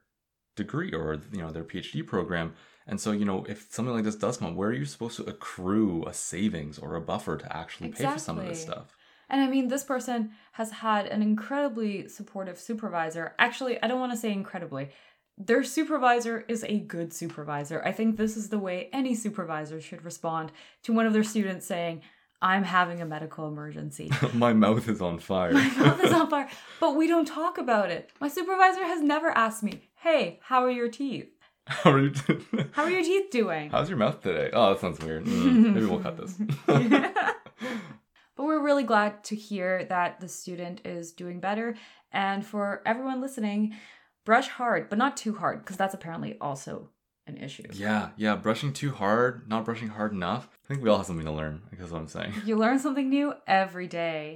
degree 0.63 0.91
or 0.93 1.19
you 1.31 1.41
know 1.41 1.51
their 1.51 1.63
PhD 1.63 2.05
program. 2.05 2.53
And 2.89 2.99
so, 2.99 3.11
you 3.11 3.25
know, 3.25 3.45
if 3.47 3.67
something 3.69 3.93
like 3.93 4.03
this 4.03 4.15
does 4.15 4.37
come 4.37 4.55
where 4.55 4.69
are 4.69 4.73
you 4.73 4.85
supposed 4.85 5.17
to 5.17 5.23
accrue 5.23 6.03
a 6.07 6.13
savings 6.13 6.79
or 6.79 6.95
a 6.95 7.01
buffer 7.01 7.37
to 7.37 7.55
actually 7.55 7.89
pay 7.89 8.05
for 8.05 8.19
some 8.19 8.39
of 8.39 8.47
this 8.47 8.61
stuff? 8.61 8.95
And 9.29 9.41
I 9.41 9.47
mean, 9.47 9.67
this 9.67 9.83
person 9.83 10.31
has 10.53 10.71
had 10.71 11.05
an 11.05 11.21
incredibly 11.21 12.07
supportive 12.07 12.59
supervisor. 12.59 13.35
Actually, 13.37 13.81
I 13.83 13.87
don't 13.87 13.99
want 13.99 14.11
to 14.11 14.17
say 14.17 14.31
incredibly. 14.31 14.89
Their 15.37 15.63
supervisor 15.63 16.43
is 16.47 16.63
a 16.63 16.79
good 16.79 17.13
supervisor. 17.13 17.81
I 17.85 17.91
think 17.91 18.17
this 18.17 18.35
is 18.35 18.49
the 18.49 18.59
way 18.59 18.89
any 18.91 19.13
supervisor 19.13 19.79
should 19.79 20.03
respond 20.03 20.51
to 20.83 20.93
one 20.93 21.05
of 21.05 21.13
their 21.13 21.23
students 21.23 21.67
saying, 21.67 22.01
I'm 22.41 22.63
having 22.63 23.01
a 23.01 23.05
medical 23.05 23.47
emergency. 23.47 24.11
My 24.33 24.53
mouth 24.53 24.87
is 24.87 25.01
on 25.01 25.19
fire. 25.19 25.51
My 25.51 25.67
mouth 25.77 26.03
is 26.03 26.13
on 26.13 26.29
fire, 26.29 26.49
but 26.79 26.95
we 26.95 27.07
don't 27.07 27.25
talk 27.27 27.57
about 27.57 27.91
it. 27.91 28.11
My 28.21 28.29
supervisor 28.29 28.83
has 28.85 29.01
never 29.01 29.29
asked 29.29 29.63
me, 29.63 29.81
Hey, 29.95 30.39
how 30.43 30.63
are 30.63 30.71
your 30.71 30.89
teeth? 30.89 31.29
How 31.67 31.91
are 31.91 31.99
you? 32.01 32.13
How 32.71 32.83
are 32.83 32.89
your 32.89 33.03
teeth 33.03 33.29
doing? 33.29 33.69
How's 33.69 33.89
your 33.89 33.97
mouth 33.99 34.23
today? 34.23 34.49
Oh, 34.53 34.71
that 34.71 34.79
sounds 34.79 34.99
weird. 34.99 35.25
Mm, 35.25 35.73
maybe 35.73 35.85
we'll 35.85 35.99
cut 35.99 36.17
this. 36.17 36.35
But 36.65 38.45
we're 38.45 38.63
really 38.63 38.83
glad 38.83 39.23
to 39.25 39.35
hear 39.35 39.83
that 39.89 40.21
the 40.21 40.29
student 40.29 40.81
is 40.85 41.11
doing 41.11 41.41
better. 41.41 41.75
And 42.13 42.45
for 42.45 42.81
everyone 42.85 43.19
listening, 43.19 43.75
brush 44.23 44.47
hard, 44.47 44.89
but 44.89 44.97
not 44.97 45.17
too 45.17 45.35
hard, 45.35 45.59
because 45.59 45.75
that's 45.75 45.93
apparently 45.93 46.37
also 46.39 46.89
an 47.29 47.37
issue. 47.37 47.63
yeah, 47.73 48.09
yeah. 48.17 48.35
Brushing 48.35 48.73
too 48.73 48.91
hard, 48.91 49.47
not 49.47 49.65
brushing 49.65 49.87
hard 49.89 50.11
enough. 50.11 50.49
I 50.65 50.67
think 50.67 50.83
we 50.83 50.89
all 50.89 50.97
have 50.97 51.05
something 51.05 51.25
to 51.25 51.31
learn. 51.31 51.61
I 51.71 51.75
guess 51.75 51.89
what 51.91 52.01
I'm 52.01 52.07
saying. 52.07 52.33
You 52.45 52.57
learn 52.57 52.79
something 52.79 53.09
new 53.09 53.33
every 53.47 53.87
day. 53.87 54.35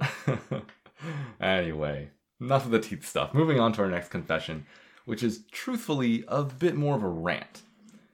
anyway, 1.40 2.10
enough 2.40 2.64
of 2.64 2.70
the 2.70 2.80
teeth 2.80 3.06
stuff. 3.06 3.34
Moving 3.34 3.60
on 3.60 3.72
to 3.74 3.82
our 3.82 3.88
next 3.88 4.08
confession, 4.08 4.66
which 5.04 5.22
is 5.22 5.44
truthfully 5.52 6.24
a 6.28 6.42
bit 6.42 6.74
more 6.76 6.96
of 6.96 7.02
a 7.02 7.08
rant. 7.08 7.62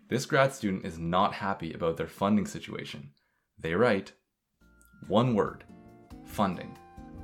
This 0.09 0.27
grad 0.27 0.53
student 0.53 0.85
is 0.85 0.99
not 0.99 1.35
happy 1.35 1.73
about 1.73 1.97
their 1.97 2.09
funding 2.09 2.47
situation. 2.47 3.11
They 3.59 3.75
write, 3.75 4.13
one 5.07 5.35
word 5.35 5.65
funding. 6.25 6.77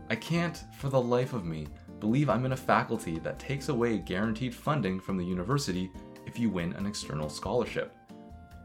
I 0.08 0.14
can't, 0.14 0.62
for 0.78 0.88
the 0.88 1.00
life 1.00 1.32
of 1.32 1.44
me, 1.44 1.66
believe 1.98 2.30
I'm 2.30 2.44
in 2.44 2.52
a 2.52 2.56
faculty 2.56 3.18
that 3.20 3.38
takes 3.38 3.68
away 3.68 3.98
guaranteed 3.98 4.54
funding 4.54 5.00
from 5.00 5.16
the 5.16 5.24
university 5.24 5.90
if 6.26 6.38
you 6.38 6.50
win 6.50 6.72
an 6.74 6.86
external 6.86 7.28
scholarship. 7.28 7.94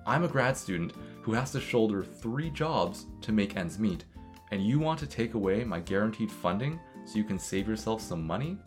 I'm 0.05 0.23
a 0.23 0.27
grad 0.27 0.57
student 0.57 0.93
who 1.21 1.33
has 1.33 1.51
to 1.51 1.61
shoulder 1.61 2.03
three 2.03 2.49
jobs 2.49 3.05
to 3.21 3.31
make 3.31 3.55
ends 3.55 3.77
meet, 3.77 4.05
and 4.51 4.65
you 4.65 4.79
want 4.79 4.99
to 4.99 5.07
take 5.07 5.35
away 5.35 5.63
my 5.63 5.79
guaranteed 5.79 6.31
funding 6.31 6.79
so 7.05 7.17
you 7.17 7.23
can 7.23 7.39
save 7.39 7.67
yourself 7.67 8.01
some 8.01 8.25
money? 8.25 8.57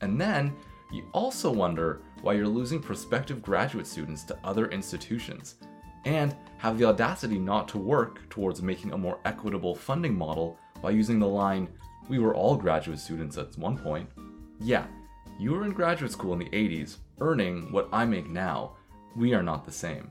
And 0.00 0.20
then 0.20 0.54
you 0.92 1.04
also 1.12 1.50
wonder 1.50 2.02
why 2.22 2.34
you're 2.34 2.46
losing 2.46 2.80
prospective 2.80 3.42
graduate 3.42 3.86
students 3.86 4.22
to 4.24 4.38
other 4.44 4.66
institutions, 4.68 5.56
and 6.04 6.36
have 6.58 6.78
the 6.78 6.84
audacity 6.84 7.38
not 7.38 7.66
to 7.68 7.78
work 7.78 8.28
towards 8.30 8.62
making 8.62 8.92
a 8.92 8.98
more 8.98 9.18
equitable 9.24 9.74
funding 9.74 10.16
model 10.16 10.58
by 10.80 10.90
using 10.90 11.18
the 11.18 11.26
line, 11.26 11.68
We 12.08 12.20
were 12.20 12.36
all 12.36 12.54
graduate 12.56 13.00
students 13.00 13.36
at 13.36 13.58
one 13.58 13.76
point. 13.76 14.08
Yeah, 14.60 14.86
you 15.40 15.50
were 15.50 15.64
in 15.64 15.72
graduate 15.72 16.12
school 16.12 16.34
in 16.34 16.38
the 16.38 16.50
80s, 16.50 16.98
earning 17.20 17.72
what 17.72 17.88
I 17.92 18.04
make 18.04 18.28
now. 18.28 18.76
We 19.16 19.34
are 19.34 19.42
not 19.42 19.64
the 19.64 19.72
same. 19.72 20.10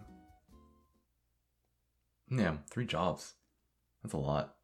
Yeah, 2.29 2.57
three 2.69 2.85
jobs. 2.85 3.33
That's 4.03 4.13
a 4.13 4.17
lot. 4.17 4.55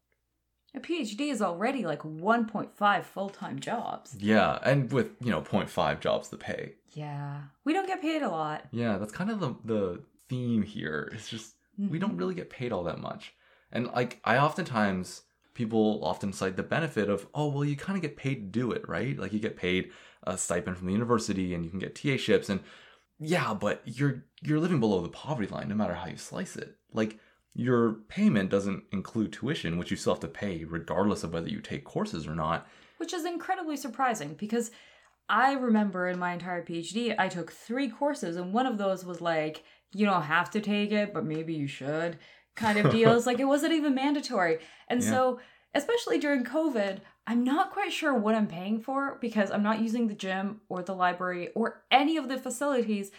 A 0.74 0.80
PhD 0.80 1.30
is 1.30 1.42
already 1.42 1.84
like 1.84 2.00
1.5 2.02 3.04
full 3.04 3.28
time 3.28 3.60
jobs. 3.60 4.16
Yeah, 4.18 4.58
and 4.64 4.90
with, 4.90 5.08
you 5.20 5.30
know, 5.30 5.42
0.5 5.42 6.00
jobs 6.00 6.28
to 6.28 6.36
pay. 6.36 6.74
Yeah. 6.94 7.42
We 7.64 7.72
don't 7.72 7.86
get 7.86 8.00
paid 8.00 8.22
a 8.22 8.28
lot. 8.30 8.64
Yeah, 8.70 8.96
that's 8.98 9.12
kind 9.12 9.30
of 9.30 9.40
the, 9.40 9.54
the 9.64 10.02
theme 10.28 10.62
here. 10.62 11.10
It's 11.14 11.28
just, 11.28 11.54
we 11.78 11.98
don't 11.98 12.16
Mhm. 12.16 12.18
really 12.18 12.34
get 12.34 12.50
paid 12.50 12.72
all 12.72 12.84
that 12.84 12.98
much. 13.00 13.34
And 13.70 13.86
like, 13.88 14.20
I 14.24 14.38
oftentimes, 14.38 15.22
people 15.54 16.00
often 16.02 16.32
cite 16.32 16.56
the 16.56 16.62
benefit 16.62 17.10
of, 17.10 17.26
oh, 17.34 17.48
well, 17.48 17.64
you 17.64 17.76
kind 17.76 17.96
of 17.96 18.02
get 18.02 18.16
paid 18.16 18.36
to 18.36 18.60
do 18.60 18.72
it, 18.72 18.88
right? 18.88 19.18
Like, 19.18 19.32
you 19.34 19.38
get 19.40 19.56
paid 19.56 19.90
a 20.24 20.38
stipend 20.38 20.76
from 20.78 20.86
the 20.86 20.92
university 20.92 21.54
and 21.54 21.64
you 21.64 21.70
can 21.70 21.78
get 21.78 21.94
TA 21.94 22.16
ships. 22.16 22.48
And 22.48 22.60
yeah, 23.18 23.54
but 23.54 23.82
you're, 23.84 24.24
you're 24.42 24.60
living 24.60 24.80
below 24.80 25.00
the 25.00 25.08
poverty 25.08 25.48
line 25.48 25.68
no 25.68 25.74
matter 25.74 25.94
how 25.94 26.06
you 26.06 26.16
slice 26.16 26.56
it. 26.56 26.76
Like, 26.92 27.18
your 27.54 27.92
payment 28.08 28.48
doesn't 28.50 28.84
include 28.92 29.30
tuition, 29.32 29.76
which 29.76 29.90
you 29.90 29.96
still 29.96 30.14
have 30.14 30.20
to 30.20 30.28
pay 30.28 30.64
regardless 30.64 31.22
of 31.22 31.34
whether 31.34 31.48
you 31.48 31.60
take 31.60 31.84
courses 31.84 32.26
or 32.26 32.34
not. 32.34 32.66
Which 32.96 33.12
is 33.12 33.26
incredibly 33.26 33.76
surprising 33.76 34.34
because 34.34 34.70
I 35.28 35.52
remember 35.52 36.08
in 36.08 36.18
my 36.18 36.32
entire 36.32 36.64
PhD, 36.64 37.14
I 37.18 37.28
took 37.28 37.52
three 37.52 37.88
courses, 37.88 38.36
and 38.36 38.52
one 38.52 38.66
of 38.66 38.78
those 38.78 39.04
was 39.04 39.20
like, 39.20 39.64
you 39.92 40.06
don't 40.06 40.22
have 40.22 40.50
to 40.52 40.60
take 40.60 40.92
it, 40.92 41.12
but 41.12 41.26
maybe 41.26 41.52
you 41.54 41.66
should 41.66 42.18
kind 42.56 42.78
of 42.78 42.90
deals. 42.90 43.26
like, 43.26 43.38
it 43.38 43.44
wasn't 43.44 43.72
even 43.74 43.94
mandatory. 43.94 44.58
And 44.88 45.02
Yeah. 45.02 45.10
so, 45.10 45.40
especially 45.74 46.18
during 46.18 46.44
COVID, 46.44 47.00
I'm 47.26 47.44
not 47.44 47.72
quite 47.72 47.92
sure 47.92 48.14
what 48.14 48.34
I'm 48.34 48.48
paying 48.48 48.80
for 48.80 49.18
because 49.20 49.50
I'm 49.50 49.62
not 49.62 49.80
using 49.80 50.08
the 50.08 50.14
gym 50.14 50.60
or 50.68 50.82
the 50.82 50.94
library 50.94 51.50
or 51.54 51.84
any 51.90 52.16
of 52.16 52.28
the 52.28 52.36
facilities, 52.38 53.10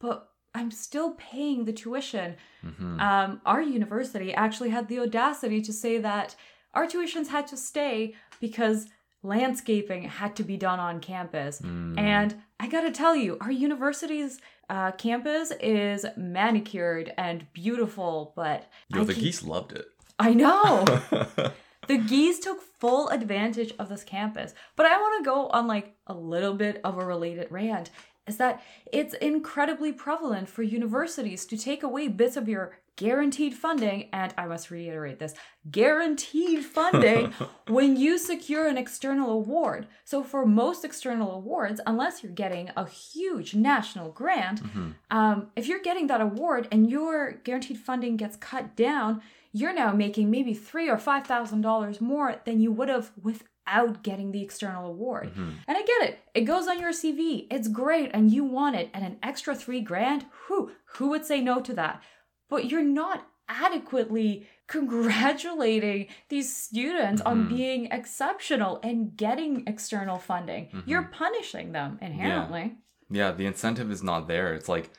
but 0.00 0.30
I'm 0.54 0.70
still 0.70 1.12
paying 1.12 1.64
the 1.64 1.72
tuition. 1.72 2.36
hmm 2.62 3.00
Um, 3.00 3.40
our 3.44 3.62
university 3.62 4.32
actually 4.34 4.70
had 4.70 4.88
the 4.88 5.00
audacity 5.00 5.60
to 5.62 5.72
say 5.72 5.98
that 5.98 6.34
our 6.74 6.86
tuitions 6.86 7.28
had 7.28 7.46
to 7.48 7.56
stay 7.56 8.14
because 8.40 8.88
landscaping 9.22 10.04
had 10.04 10.34
to 10.36 10.44
be 10.44 10.56
done 10.56 10.80
on 10.80 11.00
campus. 11.00 11.60
Mm. 11.60 11.98
And 11.98 12.42
I 12.58 12.66
gotta 12.68 12.90
tell 12.90 13.14
you, 13.14 13.38
our 13.40 13.52
university's 13.52 14.40
uh, 14.68 14.92
campus 14.92 15.52
is 15.60 16.06
manicured 16.16 17.12
and 17.16 17.46
beautiful, 17.52 18.32
but 18.34 18.70
Yo, 18.88 19.02
I 19.02 19.04
the 19.04 19.14
geese 19.14 19.42
loved 19.42 19.72
it. 19.72 19.86
I 20.18 20.34
know 20.34 20.84
the 21.88 21.98
geese 21.98 22.38
took 22.38 22.60
full 22.62 23.08
advantage 23.08 23.72
of 23.78 23.88
this 23.88 24.04
campus. 24.04 24.54
But 24.76 24.86
I 24.86 24.96
want 24.98 25.24
to 25.24 25.28
go 25.30 25.48
on 25.48 25.66
like 25.66 25.94
a 26.06 26.14
little 26.14 26.54
bit 26.54 26.80
of 26.84 26.98
a 26.98 27.04
related 27.04 27.48
rant. 27.50 27.90
Is 28.26 28.36
that 28.36 28.62
it's 28.92 29.14
incredibly 29.14 29.92
prevalent 29.92 30.48
for 30.48 30.62
universities 30.62 31.44
to 31.46 31.58
take 31.58 31.82
away 31.82 32.06
bits 32.06 32.36
of 32.36 32.48
your 32.48 32.78
guaranteed 32.94 33.52
funding, 33.54 34.08
and 34.12 34.32
I 34.38 34.46
must 34.46 34.70
reiterate 34.70 35.18
this 35.18 35.34
guaranteed 35.72 36.64
funding 36.64 37.32
when 37.68 37.96
you 37.96 38.18
secure 38.18 38.68
an 38.68 38.78
external 38.78 39.30
award. 39.32 39.88
So, 40.04 40.22
for 40.22 40.46
most 40.46 40.84
external 40.84 41.32
awards, 41.32 41.80
unless 41.86 42.22
you're 42.22 42.32
getting 42.32 42.70
a 42.76 42.86
huge 42.88 43.54
national 43.54 44.10
grant, 44.12 44.62
Mhm. 44.62 44.94
um, 45.10 45.50
if 45.56 45.66
you're 45.66 45.80
getting 45.82 46.06
that 46.06 46.20
award 46.20 46.68
and 46.70 46.88
your 46.88 47.32
guaranteed 47.32 47.78
funding 47.78 48.16
gets 48.16 48.36
cut 48.36 48.76
down, 48.76 49.20
you're 49.52 49.74
now 49.74 49.92
making 49.92 50.30
maybe 50.30 50.54
three 50.54 50.88
or 50.88 50.98
five 50.98 51.26
thousand 51.26 51.60
dollars 51.62 52.00
more 52.00 52.36
than 52.44 52.60
you 52.60 52.72
would 52.72 52.88
have 52.88 53.10
without 53.22 54.02
getting 54.02 54.32
the 54.32 54.42
external 54.42 54.86
award. 54.86 55.32
Mhm. 55.34 55.52
And 55.68 55.76
I 55.78 55.82
get 55.82 56.02
it; 56.08 56.18
it 56.34 56.40
goes 56.42 56.66
on 56.68 56.80
your 56.80 56.92
CV. 56.92 57.46
It's 57.50 57.68
great, 57.68 58.10
and 58.14 58.30
you 58.32 58.44
want 58.44 58.76
it. 58.76 58.90
And 58.94 59.04
an 59.04 59.18
extra 59.22 59.54
three 59.54 59.80
grand, 59.80 60.26
who 60.46 60.72
who 60.94 61.08
would 61.10 61.24
say 61.24 61.40
no 61.40 61.60
to 61.60 61.74
that? 61.74 62.02
But 62.48 62.70
you're 62.70 62.82
not 63.02 63.26
adequately 63.48 64.46
congratulating 64.68 66.06
these 66.28 66.54
students 66.54 67.20
on 67.22 67.44
Mhm. 67.46 67.48
being 67.56 67.86
exceptional 67.86 68.80
and 68.82 69.16
getting 69.16 69.64
external 69.66 70.18
funding. 70.18 70.66
Mm-hmm. 70.66 70.88
You're 70.90 71.02
punishing 71.12 71.72
them 71.72 71.98
inherently. 72.00 72.76
Yeah, 73.10 73.32
the 73.32 73.46
incentive 73.46 73.90
is 73.90 74.02
not 74.02 74.26
there. 74.28 74.54
It's 74.54 74.68
like 74.68 74.90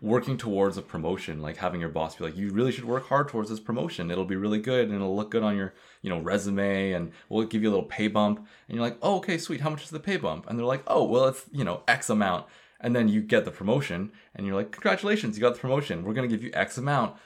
working 0.00 0.36
towards 0.36 0.76
a 0.76 0.82
promotion, 0.82 1.40
like 1.40 1.56
having 1.56 1.80
your 1.80 1.88
boss 1.88 2.16
be 2.16 2.24
like, 2.24 2.36
"You 2.36 2.50
really 2.50 2.72
should 2.72 2.84
work 2.84 3.06
hard 3.06 3.28
towards 3.28 3.50
this 3.50 3.60
promotion. 3.60 4.10
It'll 4.10 4.24
be 4.24 4.36
really 4.36 4.58
good, 4.58 4.86
and 4.86 4.94
it'll 4.94 5.16
look 5.16 5.30
good 5.30 5.42
on 5.42 5.56
your, 5.56 5.74
you 6.02 6.10
know, 6.10 6.20
resume, 6.20 6.92
and 6.92 7.12
we'll 7.28 7.46
give 7.46 7.62
you 7.62 7.68
a 7.68 7.74
little 7.74 7.86
pay 7.86 8.08
bump." 8.08 8.38
And 8.68 8.76
you're 8.76 8.84
like, 8.84 8.98
"Oh, 9.00 9.16
okay, 9.16 9.38
sweet. 9.38 9.60
How 9.60 9.70
much 9.70 9.84
is 9.84 9.90
the 9.90 10.00
pay 10.00 10.16
bump?" 10.16 10.46
And 10.48 10.58
they're 10.58 10.66
like, 10.66 10.82
"Oh, 10.86 11.04
well, 11.04 11.26
it's 11.26 11.46
you 11.52 11.64
know 11.64 11.82
X 11.88 12.10
amount." 12.10 12.46
And 12.80 12.94
then 12.94 13.08
you 13.08 13.22
get 13.22 13.44
the 13.44 13.50
promotion, 13.50 14.12
and 14.34 14.46
you're 14.46 14.56
like, 14.56 14.70
"Congratulations, 14.72 15.36
you 15.36 15.40
got 15.40 15.54
the 15.54 15.60
promotion. 15.60 16.04
We're 16.04 16.14
gonna 16.14 16.28
give 16.28 16.42
you 16.42 16.50
X 16.52 16.76
amount, 16.76 17.16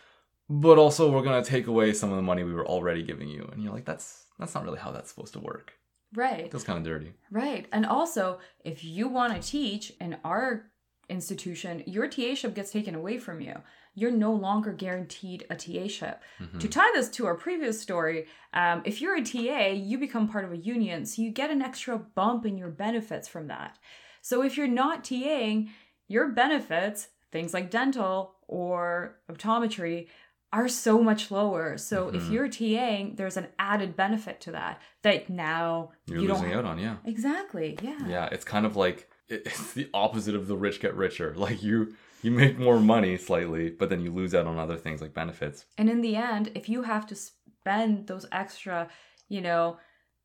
but 0.49 0.79
also 0.79 1.11
we're 1.11 1.23
gonna 1.23 1.45
take 1.45 1.67
away 1.67 1.93
some 1.93 2.11
of 2.11 2.17
the 2.17 2.23
money 2.23 2.45
we 2.45 2.55
were 2.55 2.67
already 2.67 3.03
giving 3.03 3.29
you." 3.29 3.49
And 3.53 3.63
you're 3.63 3.73
like, 3.73 3.85
"That's 3.85 4.27
that's 4.39 4.55
not 4.55 4.65
really 4.65 4.79
how 4.79 4.93
that's 4.93 5.11
supposed 5.11 5.33
to 5.33 5.41
work. 5.41 5.73
Right. 6.15 6.51
That's 6.51 6.65
kind 6.65 6.79
of 6.79 6.85
dirty." 6.85 7.15
Right. 7.31 7.67
And 7.73 7.85
also, 7.85 8.39
if 8.65 8.85
you 8.85 9.09
want 9.09 9.35
to 9.35 9.49
teach 9.49 9.93
in 10.01 10.19
our 10.25 10.71
institution, 11.11 11.83
your 11.87 12.09
TA 12.09 12.35
ship 12.35 12.55
gets 12.55 12.71
taken 12.71 12.95
away 12.95 13.19
from 13.19 13.41
you. 13.41 13.55
You're 13.95 14.13
no 14.13 14.33
longer 14.33 14.73
guaranteed 14.73 15.45
a 15.51 15.57
TA 15.57 15.89
ship. 15.89 16.23
Mhm. 16.41 16.61
To 16.61 16.69
tie 16.69 16.91
this 16.95 17.09
to 17.11 17.27
our 17.27 17.35
previous 17.35 17.81
story, 17.81 18.27
um, 18.55 18.83
if 18.85 19.01
you're 19.03 19.17
a 19.17 19.23
TA, 19.23 19.73
you 19.75 19.99
become 19.99 20.29
part 20.29 20.45
of 20.45 20.53
a 20.53 20.57
union, 20.57 21.05
so 21.05 21.21
you 21.23 21.31
get 21.31 21.51
an 21.51 21.61
extra 21.61 21.99
bump 21.99 22.47
in 22.47 22.57
your 22.57 22.71
benefits 22.71 23.27
from 23.29 23.49
that. 23.49 23.79
So 24.23 24.43
if 24.43 24.57
you're 24.57 24.69
not 24.69 25.03
TAing, 25.05 25.71
your 26.07 26.29
benefits, 26.29 27.09
things 27.33 27.53
like 27.53 27.71
dental 27.71 28.37
or 28.47 29.17
optometry, 29.31 30.07
are 30.53 30.69
so 30.69 31.01
much 31.03 31.31
lower. 31.31 31.77
So 31.79 32.09
if 32.09 32.25
Mhm. 32.25 32.33
you're 32.33 32.49
TAing, 32.49 33.17
there's 33.17 33.37
an 33.37 33.49
added 33.59 33.95
benefit 33.97 34.41
to 34.43 34.51
that 34.53 34.81
that 35.03 35.31
now 35.31 35.93
You're 36.07 36.19
you 36.23 36.29
losing 36.29 36.51
don't 36.51 36.59
out 36.59 36.65
on, 36.65 36.79
yeah. 36.79 36.97
Exactly. 37.05 37.79
Yeah. 37.83 38.07
Yeah, 38.09 38.29
it's 38.33 38.45
kind 38.45 38.67
of 38.67 38.75
like 38.77 39.09
it's 39.31 39.73
the 39.73 39.89
opposite 39.95 40.35
of 40.35 40.47
the 40.49 40.57
rich 40.57 40.81
get 40.81 40.95
richer. 40.95 41.35
Like 41.39 41.63
you 41.63 41.95
you 42.23 42.31
make 42.31 42.59
more 42.59 42.79
money 42.81 43.17
slightly, 43.17 43.71
but 43.71 43.89
then 43.89 44.01
you 44.03 44.13
lose 44.13 44.35
out 44.35 44.47
on 44.47 44.59
other 44.59 44.77
things 44.77 45.01
like 45.01 45.15
benefits. 45.15 45.65
And 45.79 45.89
in 45.89 46.01
the 46.03 46.17
end, 46.17 46.51
if 46.55 46.69
you 46.69 46.83
have 46.83 47.07
to 47.07 47.17
spend 47.17 48.07
those 48.09 48.27
extra, 48.31 48.89
you 49.29 49.41
know, 49.41 49.79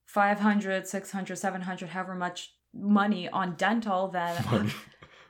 500, 0.06 0.88
600, 0.88 1.36
700, 1.38 1.90
however 1.90 2.16
much 2.16 2.54
money 2.74 3.30
on 3.30 3.56
dental, 3.56 4.10
then 4.10 4.44
Money. 4.52 4.72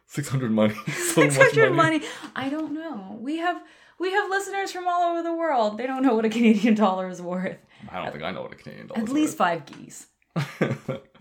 600 0.08 0.52
money. 0.52 0.74
so 1.14 1.22
much 1.24 1.34
600 1.34 1.72
money. 1.74 2.00
money. 2.00 2.12
I 2.36 2.50
don't 2.50 2.74
know. 2.74 3.18
We 3.22 3.38
have 3.38 3.62
we 4.00 4.12
have 4.12 4.30
listeners 4.30 4.72
from 4.72 4.88
all 4.88 5.12
over 5.12 5.24
the 5.24 5.34
world. 5.34 5.78
They 5.78 5.88
don't 5.88 6.04
know 6.04 6.16
what 6.16 6.26
a 6.26 6.30
Canadian 6.30 6.74
dollar 6.76 7.10
is 7.10 7.22
worth. 7.22 7.58
I 7.92 8.02
don't 8.04 8.12
think 8.12 8.24
I 8.24 8.32
know 8.32 8.42
what 8.44 8.54
a 8.54 8.56
Canadian 8.56 8.88
dollar 8.88 9.00
is 9.02 9.04
worth. 9.04 9.10
At 9.10 9.16
least 9.16 9.38
5 9.38 9.66
geese. 9.66 10.08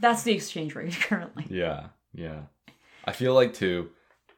That's 0.00 0.22
the 0.24 0.32
exchange 0.32 0.74
rate 0.74 0.92
currently. 1.00 1.46
yeah, 1.48 1.88
yeah. 2.14 2.42
I 3.04 3.12
feel 3.12 3.34
like 3.34 3.52
too 3.54 3.90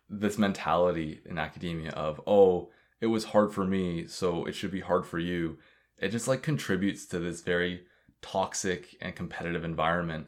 this 0.09 0.38
mentality 0.38 1.21
in 1.25 1.38
academia 1.38 1.90
of, 1.90 2.21
"Oh, 2.26 2.71
it 3.00 3.06
was 3.06 3.25
hard 3.26 3.52
for 3.52 3.64
me, 3.64 4.06
so 4.06 4.45
it 4.47 4.54
should 4.54 4.71
be 4.71 4.80
hard 4.80 5.06
for 5.06 5.18
you." 5.18 5.59
It 5.99 6.09
just 6.11 6.28
like 6.28 6.42
contributes 6.42 7.06
to 7.06 7.18
this 7.18 7.40
very 7.42 7.85
toxic 8.23 8.97
and 9.00 9.14
competitive 9.14 9.64
environment. 9.64 10.26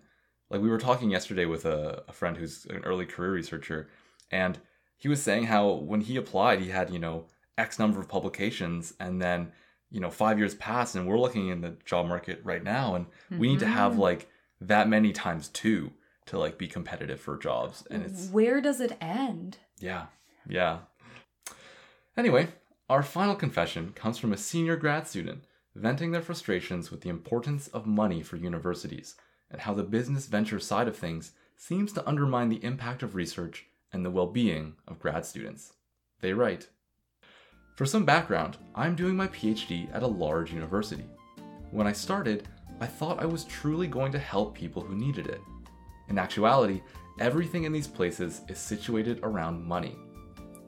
Like 0.51 0.61
we 0.63 0.69
were 0.71 0.79
talking 0.79 1.11
yesterday 1.11 1.45
with 1.47 1.65
a, 1.65 2.05
a 2.09 2.13
friend 2.13 2.37
who's 2.37 2.65
an 2.67 2.83
early 2.85 3.07
career 3.07 3.33
researcher, 3.33 3.89
and 4.31 4.59
he 4.97 5.09
was 5.09 5.23
saying 5.23 5.45
how 5.47 5.71
when 5.73 6.01
he 6.01 6.17
applied, 6.17 6.61
he 6.61 6.71
had, 6.71 6.91
you 6.91 6.99
know, 6.99 7.27
X 7.57 7.79
number 7.79 8.01
of 8.01 8.09
publications, 8.09 8.95
and 8.99 9.21
then, 9.21 9.53
you 9.91 10.01
know, 10.01 10.11
five 10.11 10.39
years 10.39 10.55
passed, 10.55 10.95
and 10.97 11.07
we're 11.07 11.19
looking 11.19 11.49
in 11.49 11.61
the 11.61 11.77
job 11.85 12.07
market 12.07 12.41
right 12.45 12.63
now, 12.65 12.95
and 12.95 13.07
we 13.31 13.49
need 13.49 13.61
to 13.61 13.67
have 13.67 13.93
Mhm. 13.95 13.99
like 13.99 14.29
that 14.61 14.89
many 14.89 15.13
times 15.13 15.49
two 15.49 15.93
to 16.29 16.39
like 16.39 16.59
be 16.59 16.69
competitive 16.69 17.21
for 17.21 17.37
jobs. 17.37 17.85
And 17.91 18.03
it's, 18.03 18.29
Where 18.29 18.61
does 18.61 18.81
it 18.81 18.97
end? 19.01 19.59
yeah, 19.79 20.07
yeah. 20.49 20.79
Anyway, 22.17 22.49
our 22.89 23.03
final 23.03 23.35
confession 23.35 23.93
comes 23.95 24.19
from 24.19 24.33
a 24.33 24.37
senior 24.37 24.77
grad 24.77 25.07
student 25.07 25.45
venting 25.75 26.11
their 26.11 26.23
frustrations 26.23 26.91
with 26.91 27.03
the 27.03 27.09
importance 27.09 27.69
of 27.69 27.87
money 27.87 28.23
for 28.23 28.37
universities 28.37 29.15
and 29.51 29.61
how 29.61 29.73
the 29.75 29.83
business 29.83 30.27
venture 30.27 30.59
side 30.59 30.89
of 30.89 30.97
things 30.97 31.33
seems 31.57 31.93
to 31.93 32.09
undermine 32.09 32.49
the 32.49 32.65
impact 32.65 33.03
of 33.03 33.15
research 33.15 33.67
and 33.93 34.05
the 34.05 34.11
well 34.11 34.27
being 34.27 34.75
of 34.87 34.99
grad 34.99 35.25
students. 35.25 35.73
They 36.21 36.33
write 36.33 36.69
For 37.77 37.87
some 37.87 38.05
background, 38.05 38.57
I'm 38.75 38.97
doing 38.97 39.17
my 39.17 39.29
PhD 39.29 39.93
at 39.95 40.03
a 40.03 40.07
large 40.07 40.53
university. 40.53 41.05
When 41.71 41.87
I 41.87 41.93
started, 41.93 42.49
I 42.81 42.87
thought 42.87 43.21
I 43.23 43.27
was 43.27 43.45
truly 43.45 43.87
going 43.87 44.13
to 44.13 44.19
help 44.19 44.55
people 44.55 44.83
who 44.83 44.97
needed 44.97 45.27
it. 45.27 45.41
In 46.09 46.19
actuality, 46.19 46.83
Everything 47.21 47.65
in 47.65 47.73
these 47.73 47.89
places 47.89 48.43
is 48.47 48.59
situated 48.59 49.19
around 49.25 49.65
money. 49.65 49.97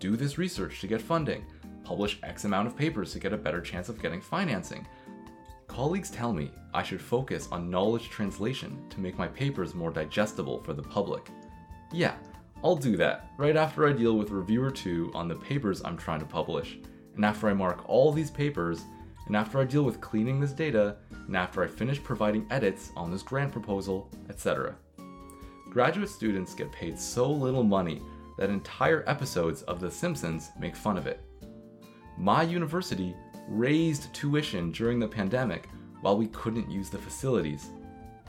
Do 0.01 0.17
this 0.17 0.37
research 0.37 0.81
to 0.81 0.89
get 0.89 1.01
funding, 1.01 1.45
publish 1.85 2.19
X 2.25 2.45
amount 2.45 2.67
of 2.67 2.77
papers 2.77 3.13
to 3.13 3.21
get 3.21 3.33
a 3.33 3.37
better 3.37 3.61
chance 3.61 3.89
of 3.89 4.03
getting 4.03 4.21
financing. 4.21 4.85
Colleagues 5.69 6.11
tell 6.11 6.33
me 6.33 6.51
I 6.75 6.83
should 6.83 7.01
focus 7.01 7.47
on 7.53 7.71
knowledge 7.71 8.11
translation 8.11 8.83
to 8.91 8.99
make 9.01 9.17
my 9.17 9.29
papers 9.29 9.77
more 9.77 9.93
digestible 9.93 10.61
for 10.65 10.73
the 10.73 10.83
public. 10.83 11.31
Yeah, 11.93 12.15
I'll 12.65 12.75
do 12.75 12.97
that 12.97 13.31
right 13.37 13.57
after 13.57 13.87
I 13.87 13.93
deal 13.93 14.19
with 14.19 14.31
reviewer 14.31 14.73
2 14.73 15.13
on 15.15 15.29
the 15.29 15.37
papers 15.37 15.83
I'm 15.85 15.97
trying 15.97 16.21
to 16.21 16.27
publish, 16.27 16.79
and 17.15 17.25
after 17.25 17.49
I 17.49 17.55
mark 17.55 17.89
all 17.89 18.11
these 18.11 18.31
papers, 18.31 18.83
and 19.27 19.37
after 19.37 19.61
I 19.61 19.65
deal 19.65 19.85
with 19.85 20.01
cleaning 20.01 20.41
this 20.41 20.51
data, 20.51 20.97
and 21.29 21.37
after 21.37 21.63
I 21.63 21.69
finish 21.69 22.03
providing 22.03 22.49
edits 22.51 22.91
on 22.97 23.13
this 23.13 23.23
grant 23.23 23.53
proposal, 23.53 24.11
etc. 24.29 24.75
Graduate 25.71 26.09
students 26.09 26.53
get 26.53 26.73
paid 26.73 26.99
so 26.99 27.31
little 27.31 27.63
money 27.63 28.03
that 28.37 28.51
entire 28.51 29.05
episodes 29.07 29.63
of 29.63 29.79
The 29.79 29.89
Simpsons 29.89 30.51
make 30.59 30.75
fun 30.75 30.99
of 30.99 31.07
it. 31.07 31.21
My 32.19 32.43
university 32.43 33.15
raised 33.47 34.13
tuition 34.13 34.73
during 34.73 34.99
the 34.99 35.07
pandemic 35.07 35.69
while 36.01 36.17
we 36.17 36.27
couldn't 36.29 36.69
use 36.69 36.91
the 36.91 36.99
facilities. 36.99 37.69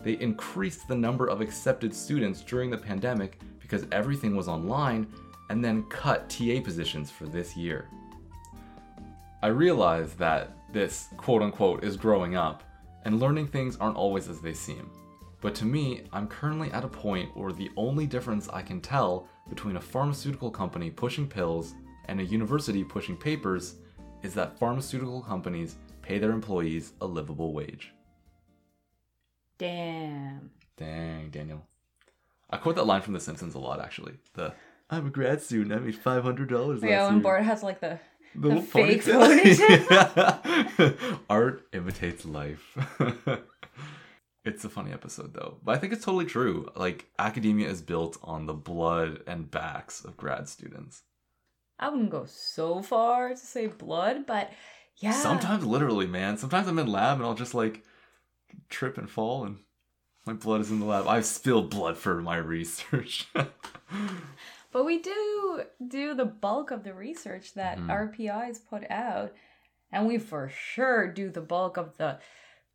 They 0.04 0.20
increased 0.20 0.88
the 0.88 0.96
number 0.96 1.26
of 1.28 1.42
accepted 1.42 1.96
students 1.96 2.42
during 2.42 2.70
the 2.70 2.78
pandemic 2.78 3.40
because 3.60 3.88
everything 3.92 4.36
was 4.36 4.48
online 4.48 5.12
and 5.50 5.66
then 5.66 5.84
cut 5.90 6.30
TA 6.30 6.62
positions 6.64 7.10
for 7.10 7.26
this 7.26 7.58
year. 7.58 7.88
I 9.42 9.48
realize 9.48 10.14
that 10.14 10.56
this 10.72 11.08
quote 11.18 11.42
unquote 11.42 11.84
is 11.84 11.98
growing 11.98 12.36
up 12.36 12.62
and 13.04 13.20
learning 13.20 13.48
things 13.48 13.78
aren't 13.78 13.98
always 13.98 14.30
as 14.30 14.42
they 14.42 14.54
seem. 14.54 14.92
But 15.42 15.56
to 15.56 15.66
me, 15.66 16.04
I'm 16.14 16.28
currently 16.28 16.72
at 16.72 16.86
a 16.86 16.88
point 16.88 17.36
where 17.36 17.52
the 17.52 17.72
only 17.76 18.06
difference 18.06 18.48
I 18.50 18.62
can 18.62 18.80
tell 18.80 19.28
between 19.50 19.76
a 19.76 19.82
pharmaceutical 19.82 20.52
company 20.52 20.92
pushing 20.92 21.28
pills 21.28 21.74
and 22.06 22.20
a 22.20 22.26
university 22.26 22.84
pushing 22.84 23.18
papers 23.18 23.76
is 24.22 24.36
that 24.36 24.60
pharmaceutical 24.60 25.22
companies 25.22 25.78
pay 26.04 26.20
their 26.20 26.32
employees 26.32 26.94
a 27.02 27.06
livable 27.06 27.54
wage. 27.54 27.92
Damn. 29.58 30.52
Dang, 30.78 31.30
Daniel. 31.32 31.66
I 32.50 32.58
quote 32.58 32.76
that 32.76 32.86
line 32.86 33.02
from 33.02 33.14
The 33.14 33.20
Simpsons 33.20 33.56
a 33.56 33.60
lot, 33.60 33.80
actually. 33.82 34.14
The 34.34 34.54
I'm 34.90 35.08
a 35.08 35.10
grad 35.10 35.42
student. 35.42 35.74
I 35.74 35.80
made 35.80 35.96
five 35.96 36.24
hundred 36.24 36.50
dollars. 36.50 36.84
Yeah, 36.84 37.08
when 37.08 37.22
Bart 37.22 37.44
has 37.44 37.64
like 37.64 37.80
the 37.80 37.98
the, 38.36 38.56
the 38.56 38.62
fake 38.62 39.04
ponytail. 39.06 40.36
Art 41.30 41.66
imitates 41.72 42.26
life. 42.26 42.78
it's 44.44 44.66
a 44.66 44.70
funny 44.70 44.92
episode 44.92 45.34
though, 45.34 45.58
but 45.64 45.76
I 45.76 45.78
think 45.78 45.94
it's 45.94 46.06
totally 46.06 46.26
true. 46.26 46.70
Like 46.76 47.08
academia 47.20 47.70
is 47.70 47.82
built 47.82 48.18
on 48.24 48.46
the 48.46 48.54
blood 48.54 49.22
and 49.28 49.50
backs 49.52 50.04
of 50.04 50.18
grad 50.18 50.48
students. 50.50 51.04
I 51.80 51.90
wouldn't 51.90 52.10
go 52.12 52.26
so 52.26 52.82
far 52.82 53.30
to 53.30 53.38
say 53.38 53.68
blood, 53.68 54.26
but 54.26 54.52
yeah. 54.98 55.12
Sometimes 55.14 55.66
literally, 55.66 56.06
man. 56.08 56.38
Sometimes 56.38 56.68
I'm 56.68 56.78
in 56.80 56.88
lab 56.88 57.18
and 57.18 57.26
I'll 57.26 57.34
just 57.34 57.54
like 57.56 57.84
trip 58.70 58.98
and 58.98 59.10
fall 59.10 59.46
and 59.46 59.58
my 60.26 60.34
blood 60.34 60.62
is 60.62 60.70
in 60.70 60.80
the 60.80 60.86
lab. 60.86 61.08
I've 61.08 61.26
spilled 61.26 61.70
blood 61.72 61.98
for 61.98 62.22
my 62.22 62.38
research. 62.38 63.28
but 64.72 64.86
we 64.86 65.00
do 65.00 65.64
do 65.88 66.14
the 66.14 66.26
bulk 66.26 66.70
of 66.72 66.84
the 66.84 66.94
research 66.94 67.54
that 67.56 67.78
Mhm. 67.80 67.90
our 67.90 68.08
PIs 68.08 68.60
put 68.60 68.90
out, 68.92 69.34
and 69.92 70.08
we 70.08 70.18
for 70.20 70.50
sure 70.50 71.12
do 71.12 71.30
the 71.30 71.42
bulk 71.42 71.78
of 71.78 71.98
the 71.98 72.20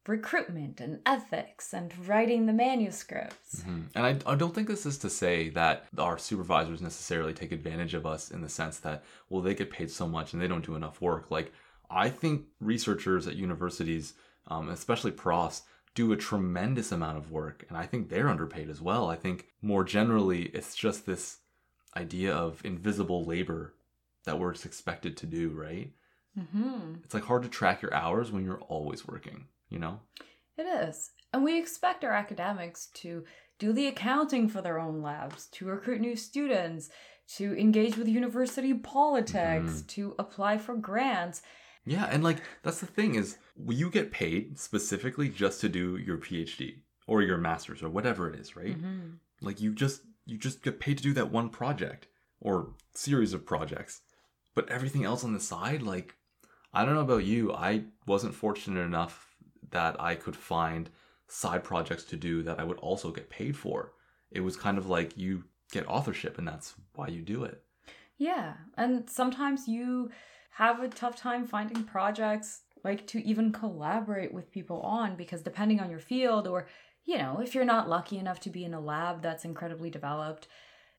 recruitment 0.08 0.80
and 0.80 1.00
ethics 1.06 1.72
and 1.72 2.06
writing 2.06 2.46
the 2.46 2.52
manuscripts. 2.52 3.62
Mhm. 3.62 3.84
And 3.94 4.06
I, 4.06 4.32
I 4.32 4.34
don't 4.34 4.54
think 4.54 4.68
this 4.68 4.86
is 4.86 4.98
to 4.98 5.10
say 5.10 5.48
that 5.50 5.86
our 5.98 6.18
supervisors 6.18 6.80
necessarily 6.82 7.32
take 7.32 7.52
advantage 7.52 7.94
of 7.94 8.06
us 8.06 8.30
in 8.30 8.40
the 8.40 8.48
sense 8.48 8.78
that, 8.80 9.04
well, 9.28 9.42
they 9.42 9.54
get 9.54 9.70
paid 9.70 9.90
so 9.90 10.06
much 10.08 10.32
and 10.32 10.40
they 10.40 10.48
don't 10.48 10.64
do 10.64 10.76
enough 10.76 11.00
work. 11.00 11.30
Like, 11.30 11.52
I 11.90 12.08
think 12.08 12.46
researchers 12.60 13.26
at 13.26 13.36
universities, 13.36 14.14
um, 14.48 14.68
especially 14.68 15.12
profs, 15.12 15.62
do 15.94 16.12
a 16.12 16.16
tremendous 16.16 16.92
amount 16.92 17.16
of 17.16 17.30
work. 17.30 17.64
And 17.68 17.78
I 17.78 17.86
think 17.86 18.08
they're 18.08 18.28
underpaid 18.28 18.68
as 18.68 18.82
well. 18.82 19.08
I 19.08 19.16
think 19.16 19.46
more 19.62 19.84
generally, 19.84 20.42
it's 20.46 20.74
just 20.74 21.06
this 21.06 21.38
idea 21.96 22.34
of 22.34 22.60
invisible 22.64 23.24
labor 23.24 23.72
that 24.24 24.38
we're 24.38 24.52
expected 24.52 25.16
to 25.16 25.26
do, 25.26 25.50
right? 25.50 25.90
Mm-hmm. 26.38 26.96
It's 27.04 27.14
like 27.14 27.24
hard 27.24 27.44
to 27.44 27.48
track 27.48 27.80
your 27.80 27.94
hours 27.94 28.30
when 28.30 28.44
you're 28.44 28.60
always 28.60 29.06
working, 29.06 29.46
you 29.68 29.78
know? 29.78 30.00
It 30.56 30.62
is. 30.62 31.10
And 31.32 31.44
we 31.44 31.58
expect 31.58 32.04
our 32.04 32.12
academics 32.12 32.86
to 32.94 33.24
do 33.58 33.72
the 33.72 33.86
accounting 33.86 34.48
for 34.48 34.62
their 34.62 34.78
own 34.78 35.02
labs, 35.02 35.46
to 35.52 35.66
recruit 35.66 36.00
new 36.00 36.16
students, 36.16 36.90
to 37.36 37.58
engage 37.58 37.96
with 37.96 38.08
university 38.08 38.72
politics, 38.72 39.82
to 39.88 40.14
apply 40.18 40.58
for 40.58 40.74
grants. 40.76 41.42
Yeah, 41.84 42.06
and 42.10 42.22
like 42.22 42.42
that's 42.62 42.80
the 42.80 42.86
thing 42.86 43.14
is 43.14 43.38
you 43.68 43.90
get 43.90 44.10
paid 44.10 44.58
specifically 44.58 45.28
just 45.28 45.60
to 45.60 45.68
do 45.68 45.96
your 45.96 46.18
PhD 46.18 46.80
or 47.06 47.22
your 47.22 47.38
masters 47.38 47.82
or 47.82 47.88
whatever 47.88 48.28
it 48.28 48.38
is, 48.38 48.56
right? 48.56 48.80
Mhm. 48.80 49.18
Like 49.40 49.60
you 49.60 49.72
just 49.74 50.02
you 50.24 50.36
just 50.36 50.62
get 50.62 50.80
paid 50.80 50.98
to 50.98 51.04
do 51.04 51.12
that 51.14 51.30
one 51.30 51.48
project 51.48 52.08
or 52.40 52.74
series 52.94 53.32
of 53.32 53.46
projects. 53.46 54.02
But 54.54 54.68
everything 54.68 55.04
else 55.04 55.22
on 55.22 55.32
the 55.32 55.40
side, 55.40 55.82
like 55.82 56.16
I 56.72 56.84
don't 56.84 56.94
know 56.94 57.00
about 57.00 57.24
you, 57.24 57.52
I 57.52 57.84
wasn't 58.06 58.34
fortunate 58.34 58.80
enough 58.80 59.35
that 59.70 60.00
I 60.00 60.14
could 60.14 60.36
find 60.36 60.90
side 61.28 61.64
projects 61.64 62.04
to 62.04 62.16
do 62.16 62.42
that 62.42 62.60
I 62.60 62.64
would 62.64 62.78
also 62.78 63.10
get 63.10 63.30
paid 63.30 63.56
for. 63.56 63.92
It 64.30 64.40
was 64.40 64.56
kind 64.56 64.78
of 64.78 64.88
like 64.88 65.16
you 65.16 65.44
get 65.72 65.88
authorship 65.88 66.38
and 66.38 66.46
that's 66.46 66.74
why 66.94 67.08
you 67.08 67.22
do 67.22 67.44
it. 67.44 67.62
Yeah. 68.18 68.54
And 68.76 69.08
sometimes 69.10 69.68
you 69.68 70.10
have 70.50 70.82
a 70.82 70.88
tough 70.88 71.16
time 71.16 71.46
finding 71.46 71.84
projects 71.84 72.62
like 72.84 73.06
to 73.08 73.24
even 73.26 73.52
collaborate 73.52 74.32
with 74.32 74.52
people 74.52 74.80
on 74.82 75.16
because 75.16 75.42
depending 75.42 75.80
on 75.80 75.90
your 75.90 75.98
field 75.98 76.46
or 76.46 76.66
you 77.06 77.18
know, 77.18 77.40
if 77.40 77.54
you're 77.54 77.64
not 77.64 77.88
lucky 77.88 78.18
enough 78.18 78.40
to 78.40 78.50
be 78.50 78.64
in 78.64 78.74
a 78.74 78.80
lab 78.80 79.22
that's 79.22 79.44
incredibly 79.44 79.90
developed, 79.90 80.48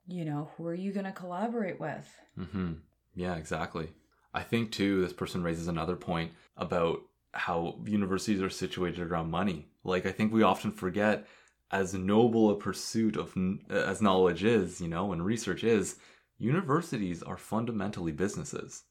you 0.07 0.23
know, 0.23 0.49
who 0.55 0.65
are 0.65 0.73
you 0.73 0.93
going 0.93 1.05
to 1.05 1.11
collaborate 1.11 1.79
with? 1.79 2.07
Mm-hmm. 2.39 2.73
Yeah, 3.13 3.35
exactly. 3.35 3.89
I 4.33 4.41
think 4.41 4.71
too, 4.71 5.01
this 5.01 5.11
person 5.11 5.43
raises 5.43 5.67
another 5.67 5.97
point 5.97 6.31
about 6.55 7.01
how 7.37 7.79
universities 7.85 8.41
are 8.41 8.49
situated 8.49 8.99
around 8.99 9.31
money. 9.31 9.67
Like, 9.83 10.05
I 10.05 10.11
think 10.11 10.33
we 10.33 10.43
often 10.43 10.71
forget, 10.71 11.27
as 11.71 11.93
noble 11.93 12.49
a 12.49 12.55
pursuit 12.55 13.15
of 13.15 13.35
as 13.69 14.01
knowledge 14.01 14.43
is, 14.43 14.81
you 14.81 14.87
know, 14.87 15.13
and 15.13 15.23
research 15.23 15.63
is, 15.63 15.95
universities 16.37 17.23
are 17.23 17.37
fundamentally 17.37 18.11
businesses. 18.11 18.83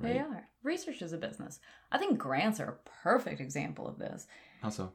They 0.00 0.18
are. 0.18 0.48
Research 0.62 1.02
is 1.02 1.12
a 1.12 1.18
business. 1.18 1.60
I 1.92 1.98
think 1.98 2.18
grants 2.18 2.58
are 2.58 2.70
a 2.70 2.90
perfect 3.02 3.40
example 3.40 3.86
of 3.86 3.98
this. 3.98 4.26
How 4.60 4.70
so? 4.70 4.92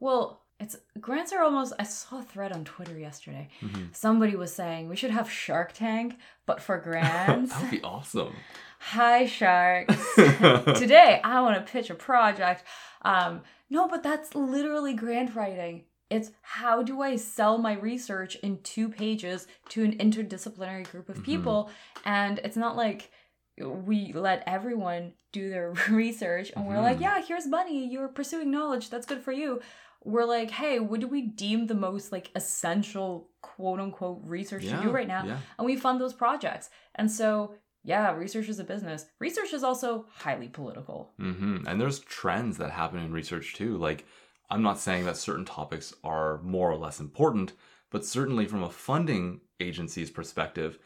Well, 0.00 0.43
it's 0.64 0.76
grants 1.00 1.32
are 1.32 1.42
almost 1.42 1.72
I 1.78 1.84
saw 1.84 2.18
a 2.20 2.22
thread 2.22 2.52
on 2.52 2.64
Twitter 2.64 2.98
yesterday. 2.98 3.48
Mhm. 3.60 3.94
Somebody 3.94 4.34
was 4.36 4.52
saying 4.54 4.88
we 4.88 4.96
should 4.96 5.10
have 5.10 5.30
Shark 5.30 5.72
Tank, 5.72 6.16
but 6.46 6.60
for 6.60 6.78
grants. 6.88 7.52
that 7.52 7.62
would 7.62 7.70
be 7.70 7.82
awesome. 7.82 8.34
Hi 8.80 9.26
sharks. 9.26 10.14
Today 10.16 11.20
I 11.22 11.40
want 11.42 11.56
to 11.64 11.72
pitch 11.72 11.90
a 11.90 11.94
project. 11.94 12.64
Um, 13.02 13.42
no, 13.70 13.88
but 13.88 14.02
that's 14.02 14.34
literally 14.34 14.94
grant 14.94 15.34
writing. 15.34 15.84
It's 16.10 16.30
how 16.42 16.82
do 16.82 17.00
I 17.02 17.16
sell 17.16 17.58
my 17.58 17.74
research 17.74 18.36
in 18.36 18.58
two 18.62 18.88
pages 18.88 19.46
to 19.70 19.82
an 19.84 19.96
interdisciplinary 19.98 20.90
group 20.90 21.08
of 21.08 21.18
Mhm. 21.18 21.24
people? 21.24 21.70
And 22.04 22.38
it's 22.44 22.56
not 22.56 22.76
like 22.76 23.10
we 23.58 24.12
let 24.12 24.42
everyone 24.46 25.12
do 25.32 25.48
their 25.48 25.72
research 25.90 26.52
and 26.54 26.66
we're 26.66 26.80
like, 26.80 26.98
Mhm. 26.98 27.02
yeah, 27.02 27.22
here's 27.22 27.46
money. 27.46 27.86
You're 27.86 28.08
pursuing 28.08 28.50
knowledge. 28.50 28.90
That's 28.90 29.06
good 29.06 29.22
for 29.22 29.32
you. 29.32 29.60
We're 30.04 30.24
like, 30.26 30.50
hey, 30.50 30.78
what 30.80 31.00
do 31.00 31.08
we 31.08 31.22
deem 31.22 31.66
the 31.66 31.74
most 31.74 32.12
like 32.12 32.30
essential 32.34 33.30
quote 33.42 33.80
unquote 33.80 34.20
research 34.24 34.62
to 34.64 34.82
do 34.82 34.90
right 34.90 35.08
now? 35.08 35.24
Yeah. 35.24 35.38
and 35.58 35.66
we 35.66 35.76
fund 35.76 36.00
those 36.00 36.12
projects. 36.12 36.70
And 36.94 37.10
so, 37.10 37.54
yeah, 37.82 38.14
research 38.14 38.48
is 38.48 38.58
a 38.58 38.64
business. 38.64 39.06
Research 39.20 39.52
is 39.52 39.62
also 39.64 40.06
highly 40.14 40.48
political. 40.48 41.12
hmm 41.18 41.58
And 41.66 41.80
there's 41.80 42.00
trends 42.00 42.58
that 42.58 42.70
happen 42.70 42.98
in 43.00 43.12
research 43.12 43.54
too. 43.54 43.76
Like, 43.78 44.04
I'm 44.50 44.62
not 44.62 44.78
saying 44.78 45.04
that 45.06 45.16
certain 45.16 45.44
topics 45.46 45.94
are 46.04 46.40
more 46.42 46.70
or 46.70 46.76
less 46.76 47.00
important, 47.00 47.52
but 47.90 48.04
certainly 48.04 48.46
from 48.46 48.62
a 48.62 48.70
funding 48.70 49.40
agency's 49.60 50.10
perspective, 50.10 50.78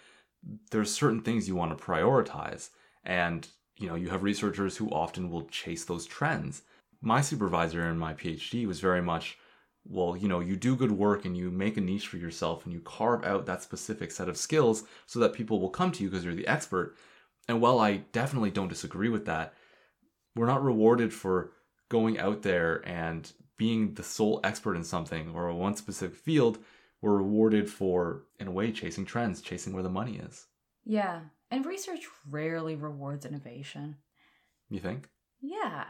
there's 0.71 0.93
certain 0.95 1.23
things 1.23 1.49
you 1.49 1.57
want 1.57 1.77
to 1.77 1.85
prioritize. 1.85 2.71
And, 3.05 3.49
you 3.77 3.89
know, 3.89 3.95
you 3.97 4.11
have 4.11 4.23
researchers 4.23 4.77
who 4.77 4.89
often 4.91 5.29
will 5.31 5.47
chase 5.47 5.85
those 5.85 6.07
trends. 6.07 6.63
My 7.01 7.21
supervisor 7.21 7.89
in 7.89 7.99
my 7.99 8.15
PhD 8.15 8.67
was 8.67 8.81
very 8.81 9.01
much, 9.01 9.39
well, 9.85 10.17
you 10.17 10.29
know, 10.29 10.41
you 10.41 10.57
do 10.57 10.75
good 10.77 10.93
work 10.93 11.25
and 11.25 11.37
you 11.37 11.51
make 11.51 11.77
a 11.77 11.81
niche 11.81 12.09
for 12.09 12.17
yourself 12.17 12.65
and 12.65 12.73
you 12.73 12.81
carve 12.81 13.25
out 13.25 13.47
that 13.47 13.63
specific 13.63 14.11
set 14.11 14.29
of 14.29 14.37
skills 14.37 14.85
so 15.07 15.19
that 15.21 15.33
people 15.33 15.61
will 15.61 15.71
come 15.71 15.93
to 15.93 16.03
you 16.03 16.11
because 16.11 16.25
you're 16.25 16.35
the 16.35 16.47
expert. 16.49 16.97
And 17.47 17.61
while 17.61 17.79
I 17.79 17.99
definitely 18.13 18.51
don't 18.51 18.69
disagree 18.69 19.09
with 19.09 19.27
that, 19.27 19.55
we're 20.35 20.47
not 20.47 20.63
rewarded 20.63 21.13
for 21.13 21.53
going 21.89 22.19
out 22.19 22.43
there 22.43 22.87
and 22.87 23.33
being 23.57 23.95
the 23.95 24.03
sole 24.03 24.41
expert 24.45 24.75
in 24.77 24.85
something 24.85 25.31
or 25.35 25.53
one 25.53 25.75
specific 25.77 26.17
field. 26.17 26.59
we're 27.01 27.17
rewarded 27.17 27.71
for, 27.71 28.25
in 28.39 28.49
a 28.49 28.51
way, 28.51 28.73
chasing 28.73 29.05
trends, 29.05 29.41
chasing 29.41 29.73
where 29.73 29.83
the 29.83 29.89
money 29.89 30.19
is. 30.19 30.47
Yeah. 30.85 31.21
And 31.51 31.65
research 31.65 32.07
rarely 32.29 32.75
rewards 32.75 33.25
innovation. 33.25 33.97
You 34.69 34.81
think? 34.81 35.09
Yeah. 35.41 35.85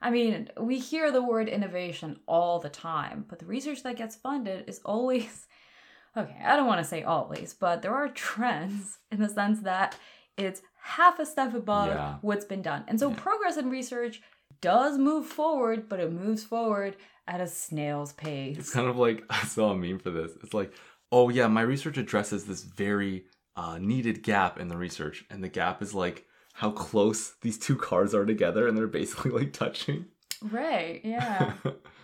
I 0.00 0.10
mean, 0.10 0.50
we 0.60 0.78
hear 0.78 1.10
the 1.10 1.22
word 1.22 1.48
innovation 1.48 2.20
all 2.26 2.60
the 2.60 2.68
time, 2.68 3.24
but 3.28 3.38
the 3.38 3.46
research 3.46 3.82
that 3.82 3.96
gets 3.96 4.16
funded 4.16 4.68
is 4.68 4.80
always 4.84 5.46
okay, 6.16 6.36
I 6.44 6.56
don't 6.56 6.66
want 6.66 6.80
to 6.80 6.88
say 6.88 7.02
always, 7.02 7.54
but 7.54 7.82
there 7.82 7.94
are 7.94 8.08
trends 8.08 8.98
in 9.10 9.20
the 9.20 9.28
sense 9.28 9.60
that 9.60 9.96
it's 10.36 10.62
half 10.80 11.18
a 11.18 11.26
step 11.26 11.54
above 11.54 11.88
Yeah. 11.88 12.14
what's 12.22 12.44
been 12.44 12.62
done. 12.62 12.84
And 12.88 12.98
so 12.98 13.10
Yeah. 13.10 13.16
progress 13.16 13.56
in 13.56 13.70
research 13.70 14.22
does 14.60 14.98
move 14.98 15.26
forward, 15.26 15.88
but 15.88 16.00
it 16.00 16.12
moves 16.12 16.44
forward 16.44 16.96
at 17.26 17.40
a 17.40 17.46
snail's 17.46 18.12
pace. 18.14 18.56
It's 18.58 18.72
kind 18.72 18.88
of 18.88 18.96
like 18.96 19.24
I 19.30 19.44
saw 19.44 19.70
a 19.72 19.76
meme 19.76 19.98
for 19.98 20.10
this. 20.10 20.32
It's 20.42 20.54
like, 20.54 20.72
oh 21.12 21.28
yeah, 21.28 21.48
my 21.48 21.62
research 21.62 21.98
addresses 21.98 22.44
this 22.44 22.62
very 22.62 23.24
uh, 23.56 23.78
needed 23.78 24.22
gap 24.22 24.58
in 24.60 24.68
the 24.68 24.76
research, 24.76 25.24
and 25.30 25.42
the 25.42 25.48
gap 25.48 25.82
is 25.82 25.92
like 25.92 26.26
how 26.58 26.72
close 26.72 27.34
these 27.42 27.56
two 27.58 27.76
cars 27.76 28.14
are 28.14 28.26
together, 28.26 28.66
and 28.66 28.76
they're 28.76 28.86
basically 28.88 29.30
like 29.30 29.52
touching. 29.52 30.06
right, 30.42 31.00
yeah. 31.04 31.52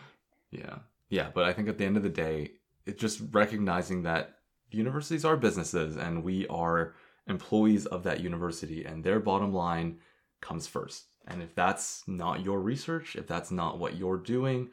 yeah, 0.50 0.76
yeah. 1.08 1.30
But 1.34 1.44
I 1.44 1.52
think 1.52 1.68
at 1.68 1.78
the 1.78 1.84
end 1.84 1.96
of 1.96 2.02
the 2.02 2.08
day, 2.08 2.52
it's 2.86 3.00
just 3.00 3.20
recognizing 3.32 4.02
that 4.04 4.36
universities 4.70 5.24
are 5.24 5.36
businesses, 5.36 5.96
and 5.96 6.22
we 6.22 6.46
are 6.48 6.94
employees 7.26 7.86
of 7.86 8.02
that 8.04 8.20
university, 8.20 8.84
and 8.84 9.02
their 9.02 9.18
bottom 9.18 9.52
line 9.52 9.98
comes 10.40 10.66
first. 10.66 11.06
And 11.26 11.42
if 11.42 11.54
that's 11.54 12.04
not 12.06 12.44
your 12.44 12.60
research, 12.60 13.16
if 13.16 13.26
that's 13.26 13.50
not 13.50 13.78
what 13.78 13.96
you're 13.96 14.18
doing, 14.18 14.70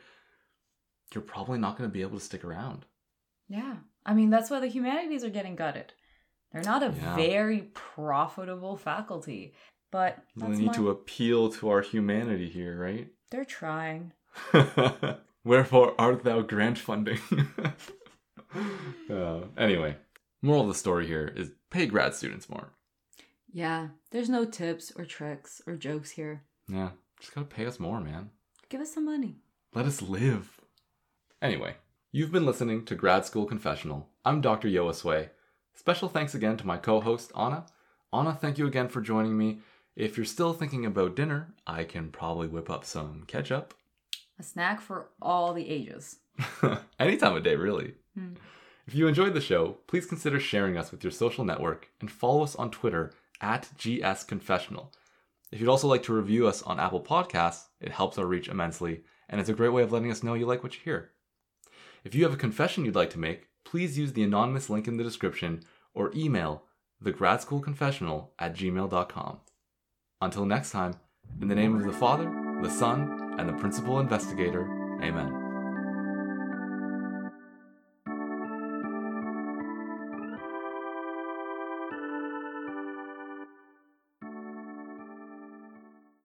you're 1.13 1.21
probably 1.23 1.57
not 1.57 1.77
going 1.77 1.89
to 1.89 1.93
be 1.93 2.01
able 2.01 2.19
to 2.19 2.23
stick 2.25 2.43
around. 2.43 2.85
yeah. 3.47 3.75
I 4.03 4.15
mean, 4.15 4.31
that's 4.31 4.49
why 4.49 4.59
the 4.59 4.67
humanities 4.67 5.23
are 5.23 5.29
getting 5.29 5.55
gutted. 5.55 5.93
They're 6.51 6.63
not 6.63 6.81
a 6.81 6.87
Yeah. 6.91 7.15
very 7.15 7.69
profitable 7.75 8.75
faculty, 8.75 9.53
but 9.91 10.17
We 10.35 10.47
need 10.55 10.67
my- 10.67 10.73
to 10.73 10.89
appeal 10.89 11.49
to 11.53 11.69
our 11.69 11.81
humanity 11.81 12.49
here, 12.49 12.79
right? 12.79 13.07
they're 13.31 13.45
trying. 13.45 14.13
Wherefore 15.43 15.95
art 15.99 16.23
thou 16.23 16.41
grant 16.41 16.77
funding? 16.77 17.19
Uh, 19.09 19.41
anyway, 19.57 19.95
moral 20.41 20.63
of 20.63 20.67
the 20.67 20.73
story 20.73 21.07
here 21.07 21.31
is 21.35 21.51
pay 21.69 21.85
grad 21.85 22.13
students 22.13 22.49
more. 22.49 22.73
Yeah, 23.51 23.89
there's 24.11 24.29
no 24.29 24.45
tips 24.45 24.91
or 24.95 25.05
tricks 25.05 25.61
or 25.65 25.75
jokes 25.75 26.11
here. 26.11 26.43
Yeah, 26.67 26.89
just 27.19 27.33
gotta 27.33 27.47
pay 27.47 27.65
us 27.65 27.79
more, 27.79 27.99
man. 28.01 28.29
Give 28.69 28.81
us 28.81 28.93
some 28.93 29.05
money. 29.05 29.37
Let 29.73 29.85
us 29.85 30.01
live. 30.01 30.59
Anyway, 31.41 31.75
you've 32.11 32.31
been 32.31 32.45
listening 32.45 32.85
to 32.85 32.95
Grad 32.95 33.25
School 33.25 33.45
Confessional. 33.45 34.09
I'm 34.25 34.41
Dr. 34.41 34.67
Yoasway. 34.67 35.29
Special 35.73 36.09
thanks 36.09 36.35
again 36.35 36.57
to 36.57 36.67
my 36.67 36.77
co-host 36.77 37.31
Anna. 37.37 37.65
Anna, 38.13 38.33
thank 38.39 38.57
you 38.57 38.67
again 38.67 38.89
for 38.89 38.99
joining 39.01 39.37
me. 39.37 39.59
If 40.01 40.17
you're 40.17 40.25
still 40.25 40.53
thinking 40.53 40.87
about 40.87 41.15
dinner, 41.15 41.53
I 41.67 41.83
can 41.83 42.09
probably 42.09 42.47
whip 42.47 42.71
up 42.71 42.85
some 42.85 43.23
ketchup. 43.27 43.75
A 44.39 44.41
snack 44.41 44.81
for 44.81 45.11
all 45.21 45.53
the 45.53 45.69
ages. 45.69 46.15
Any 46.99 47.17
time 47.17 47.35
of 47.35 47.43
day, 47.43 47.55
really. 47.55 47.93
Hmm. 48.17 48.33
If 48.87 48.95
you 48.95 49.07
enjoyed 49.07 49.35
the 49.35 49.39
show, 49.39 49.77
please 49.85 50.07
consider 50.07 50.39
sharing 50.39 50.75
us 50.75 50.89
with 50.89 51.03
your 51.03 51.11
social 51.11 51.45
network 51.45 51.87
and 51.99 52.09
follow 52.09 52.41
us 52.41 52.55
on 52.55 52.71
Twitter 52.71 53.11
at 53.41 53.69
GS 53.77 54.23
Confessional. 54.23 54.91
If 55.51 55.59
you'd 55.59 55.69
also 55.69 55.87
like 55.87 56.01
to 56.05 56.13
review 56.13 56.47
us 56.47 56.63
on 56.63 56.79
Apple 56.79 57.03
Podcasts, 57.03 57.65
it 57.79 57.91
helps 57.91 58.17
our 58.17 58.25
reach 58.25 58.47
immensely, 58.47 59.03
and 59.29 59.39
it's 59.39 59.51
a 59.51 59.53
great 59.53 59.69
way 59.71 59.83
of 59.83 59.91
letting 59.91 60.09
us 60.09 60.23
know 60.23 60.33
you 60.33 60.47
like 60.47 60.63
what 60.63 60.73
you 60.73 60.81
hear. 60.83 61.11
If 62.03 62.15
you 62.15 62.23
have 62.23 62.33
a 62.33 62.37
confession 62.37 62.85
you'd 62.85 62.95
like 62.95 63.11
to 63.11 63.19
make, 63.19 63.49
please 63.65 63.99
use 63.99 64.13
the 64.13 64.23
anonymous 64.23 64.67
link 64.67 64.87
in 64.87 64.97
the 64.97 65.03
description 65.03 65.61
or 65.93 66.11
email 66.15 66.63
thegradschoolconfessional 67.03 68.29
at 68.39 68.55
gmail.com. 68.55 69.41
Until 70.21 70.45
next 70.45 70.71
time, 70.71 70.93
in 71.41 71.47
the 71.47 71.55
name 71.55 71.75
of 71.75 71.83
the 71.83 71.93
Father, 71.93 72.31
the 72.61 72.69
Son, 72.69 73.35
and 73.39 73.49
the 73.49 73.53
Principal 73.53 73.99
Investigator, 73.99 74.67
Amen. 75.01 75.40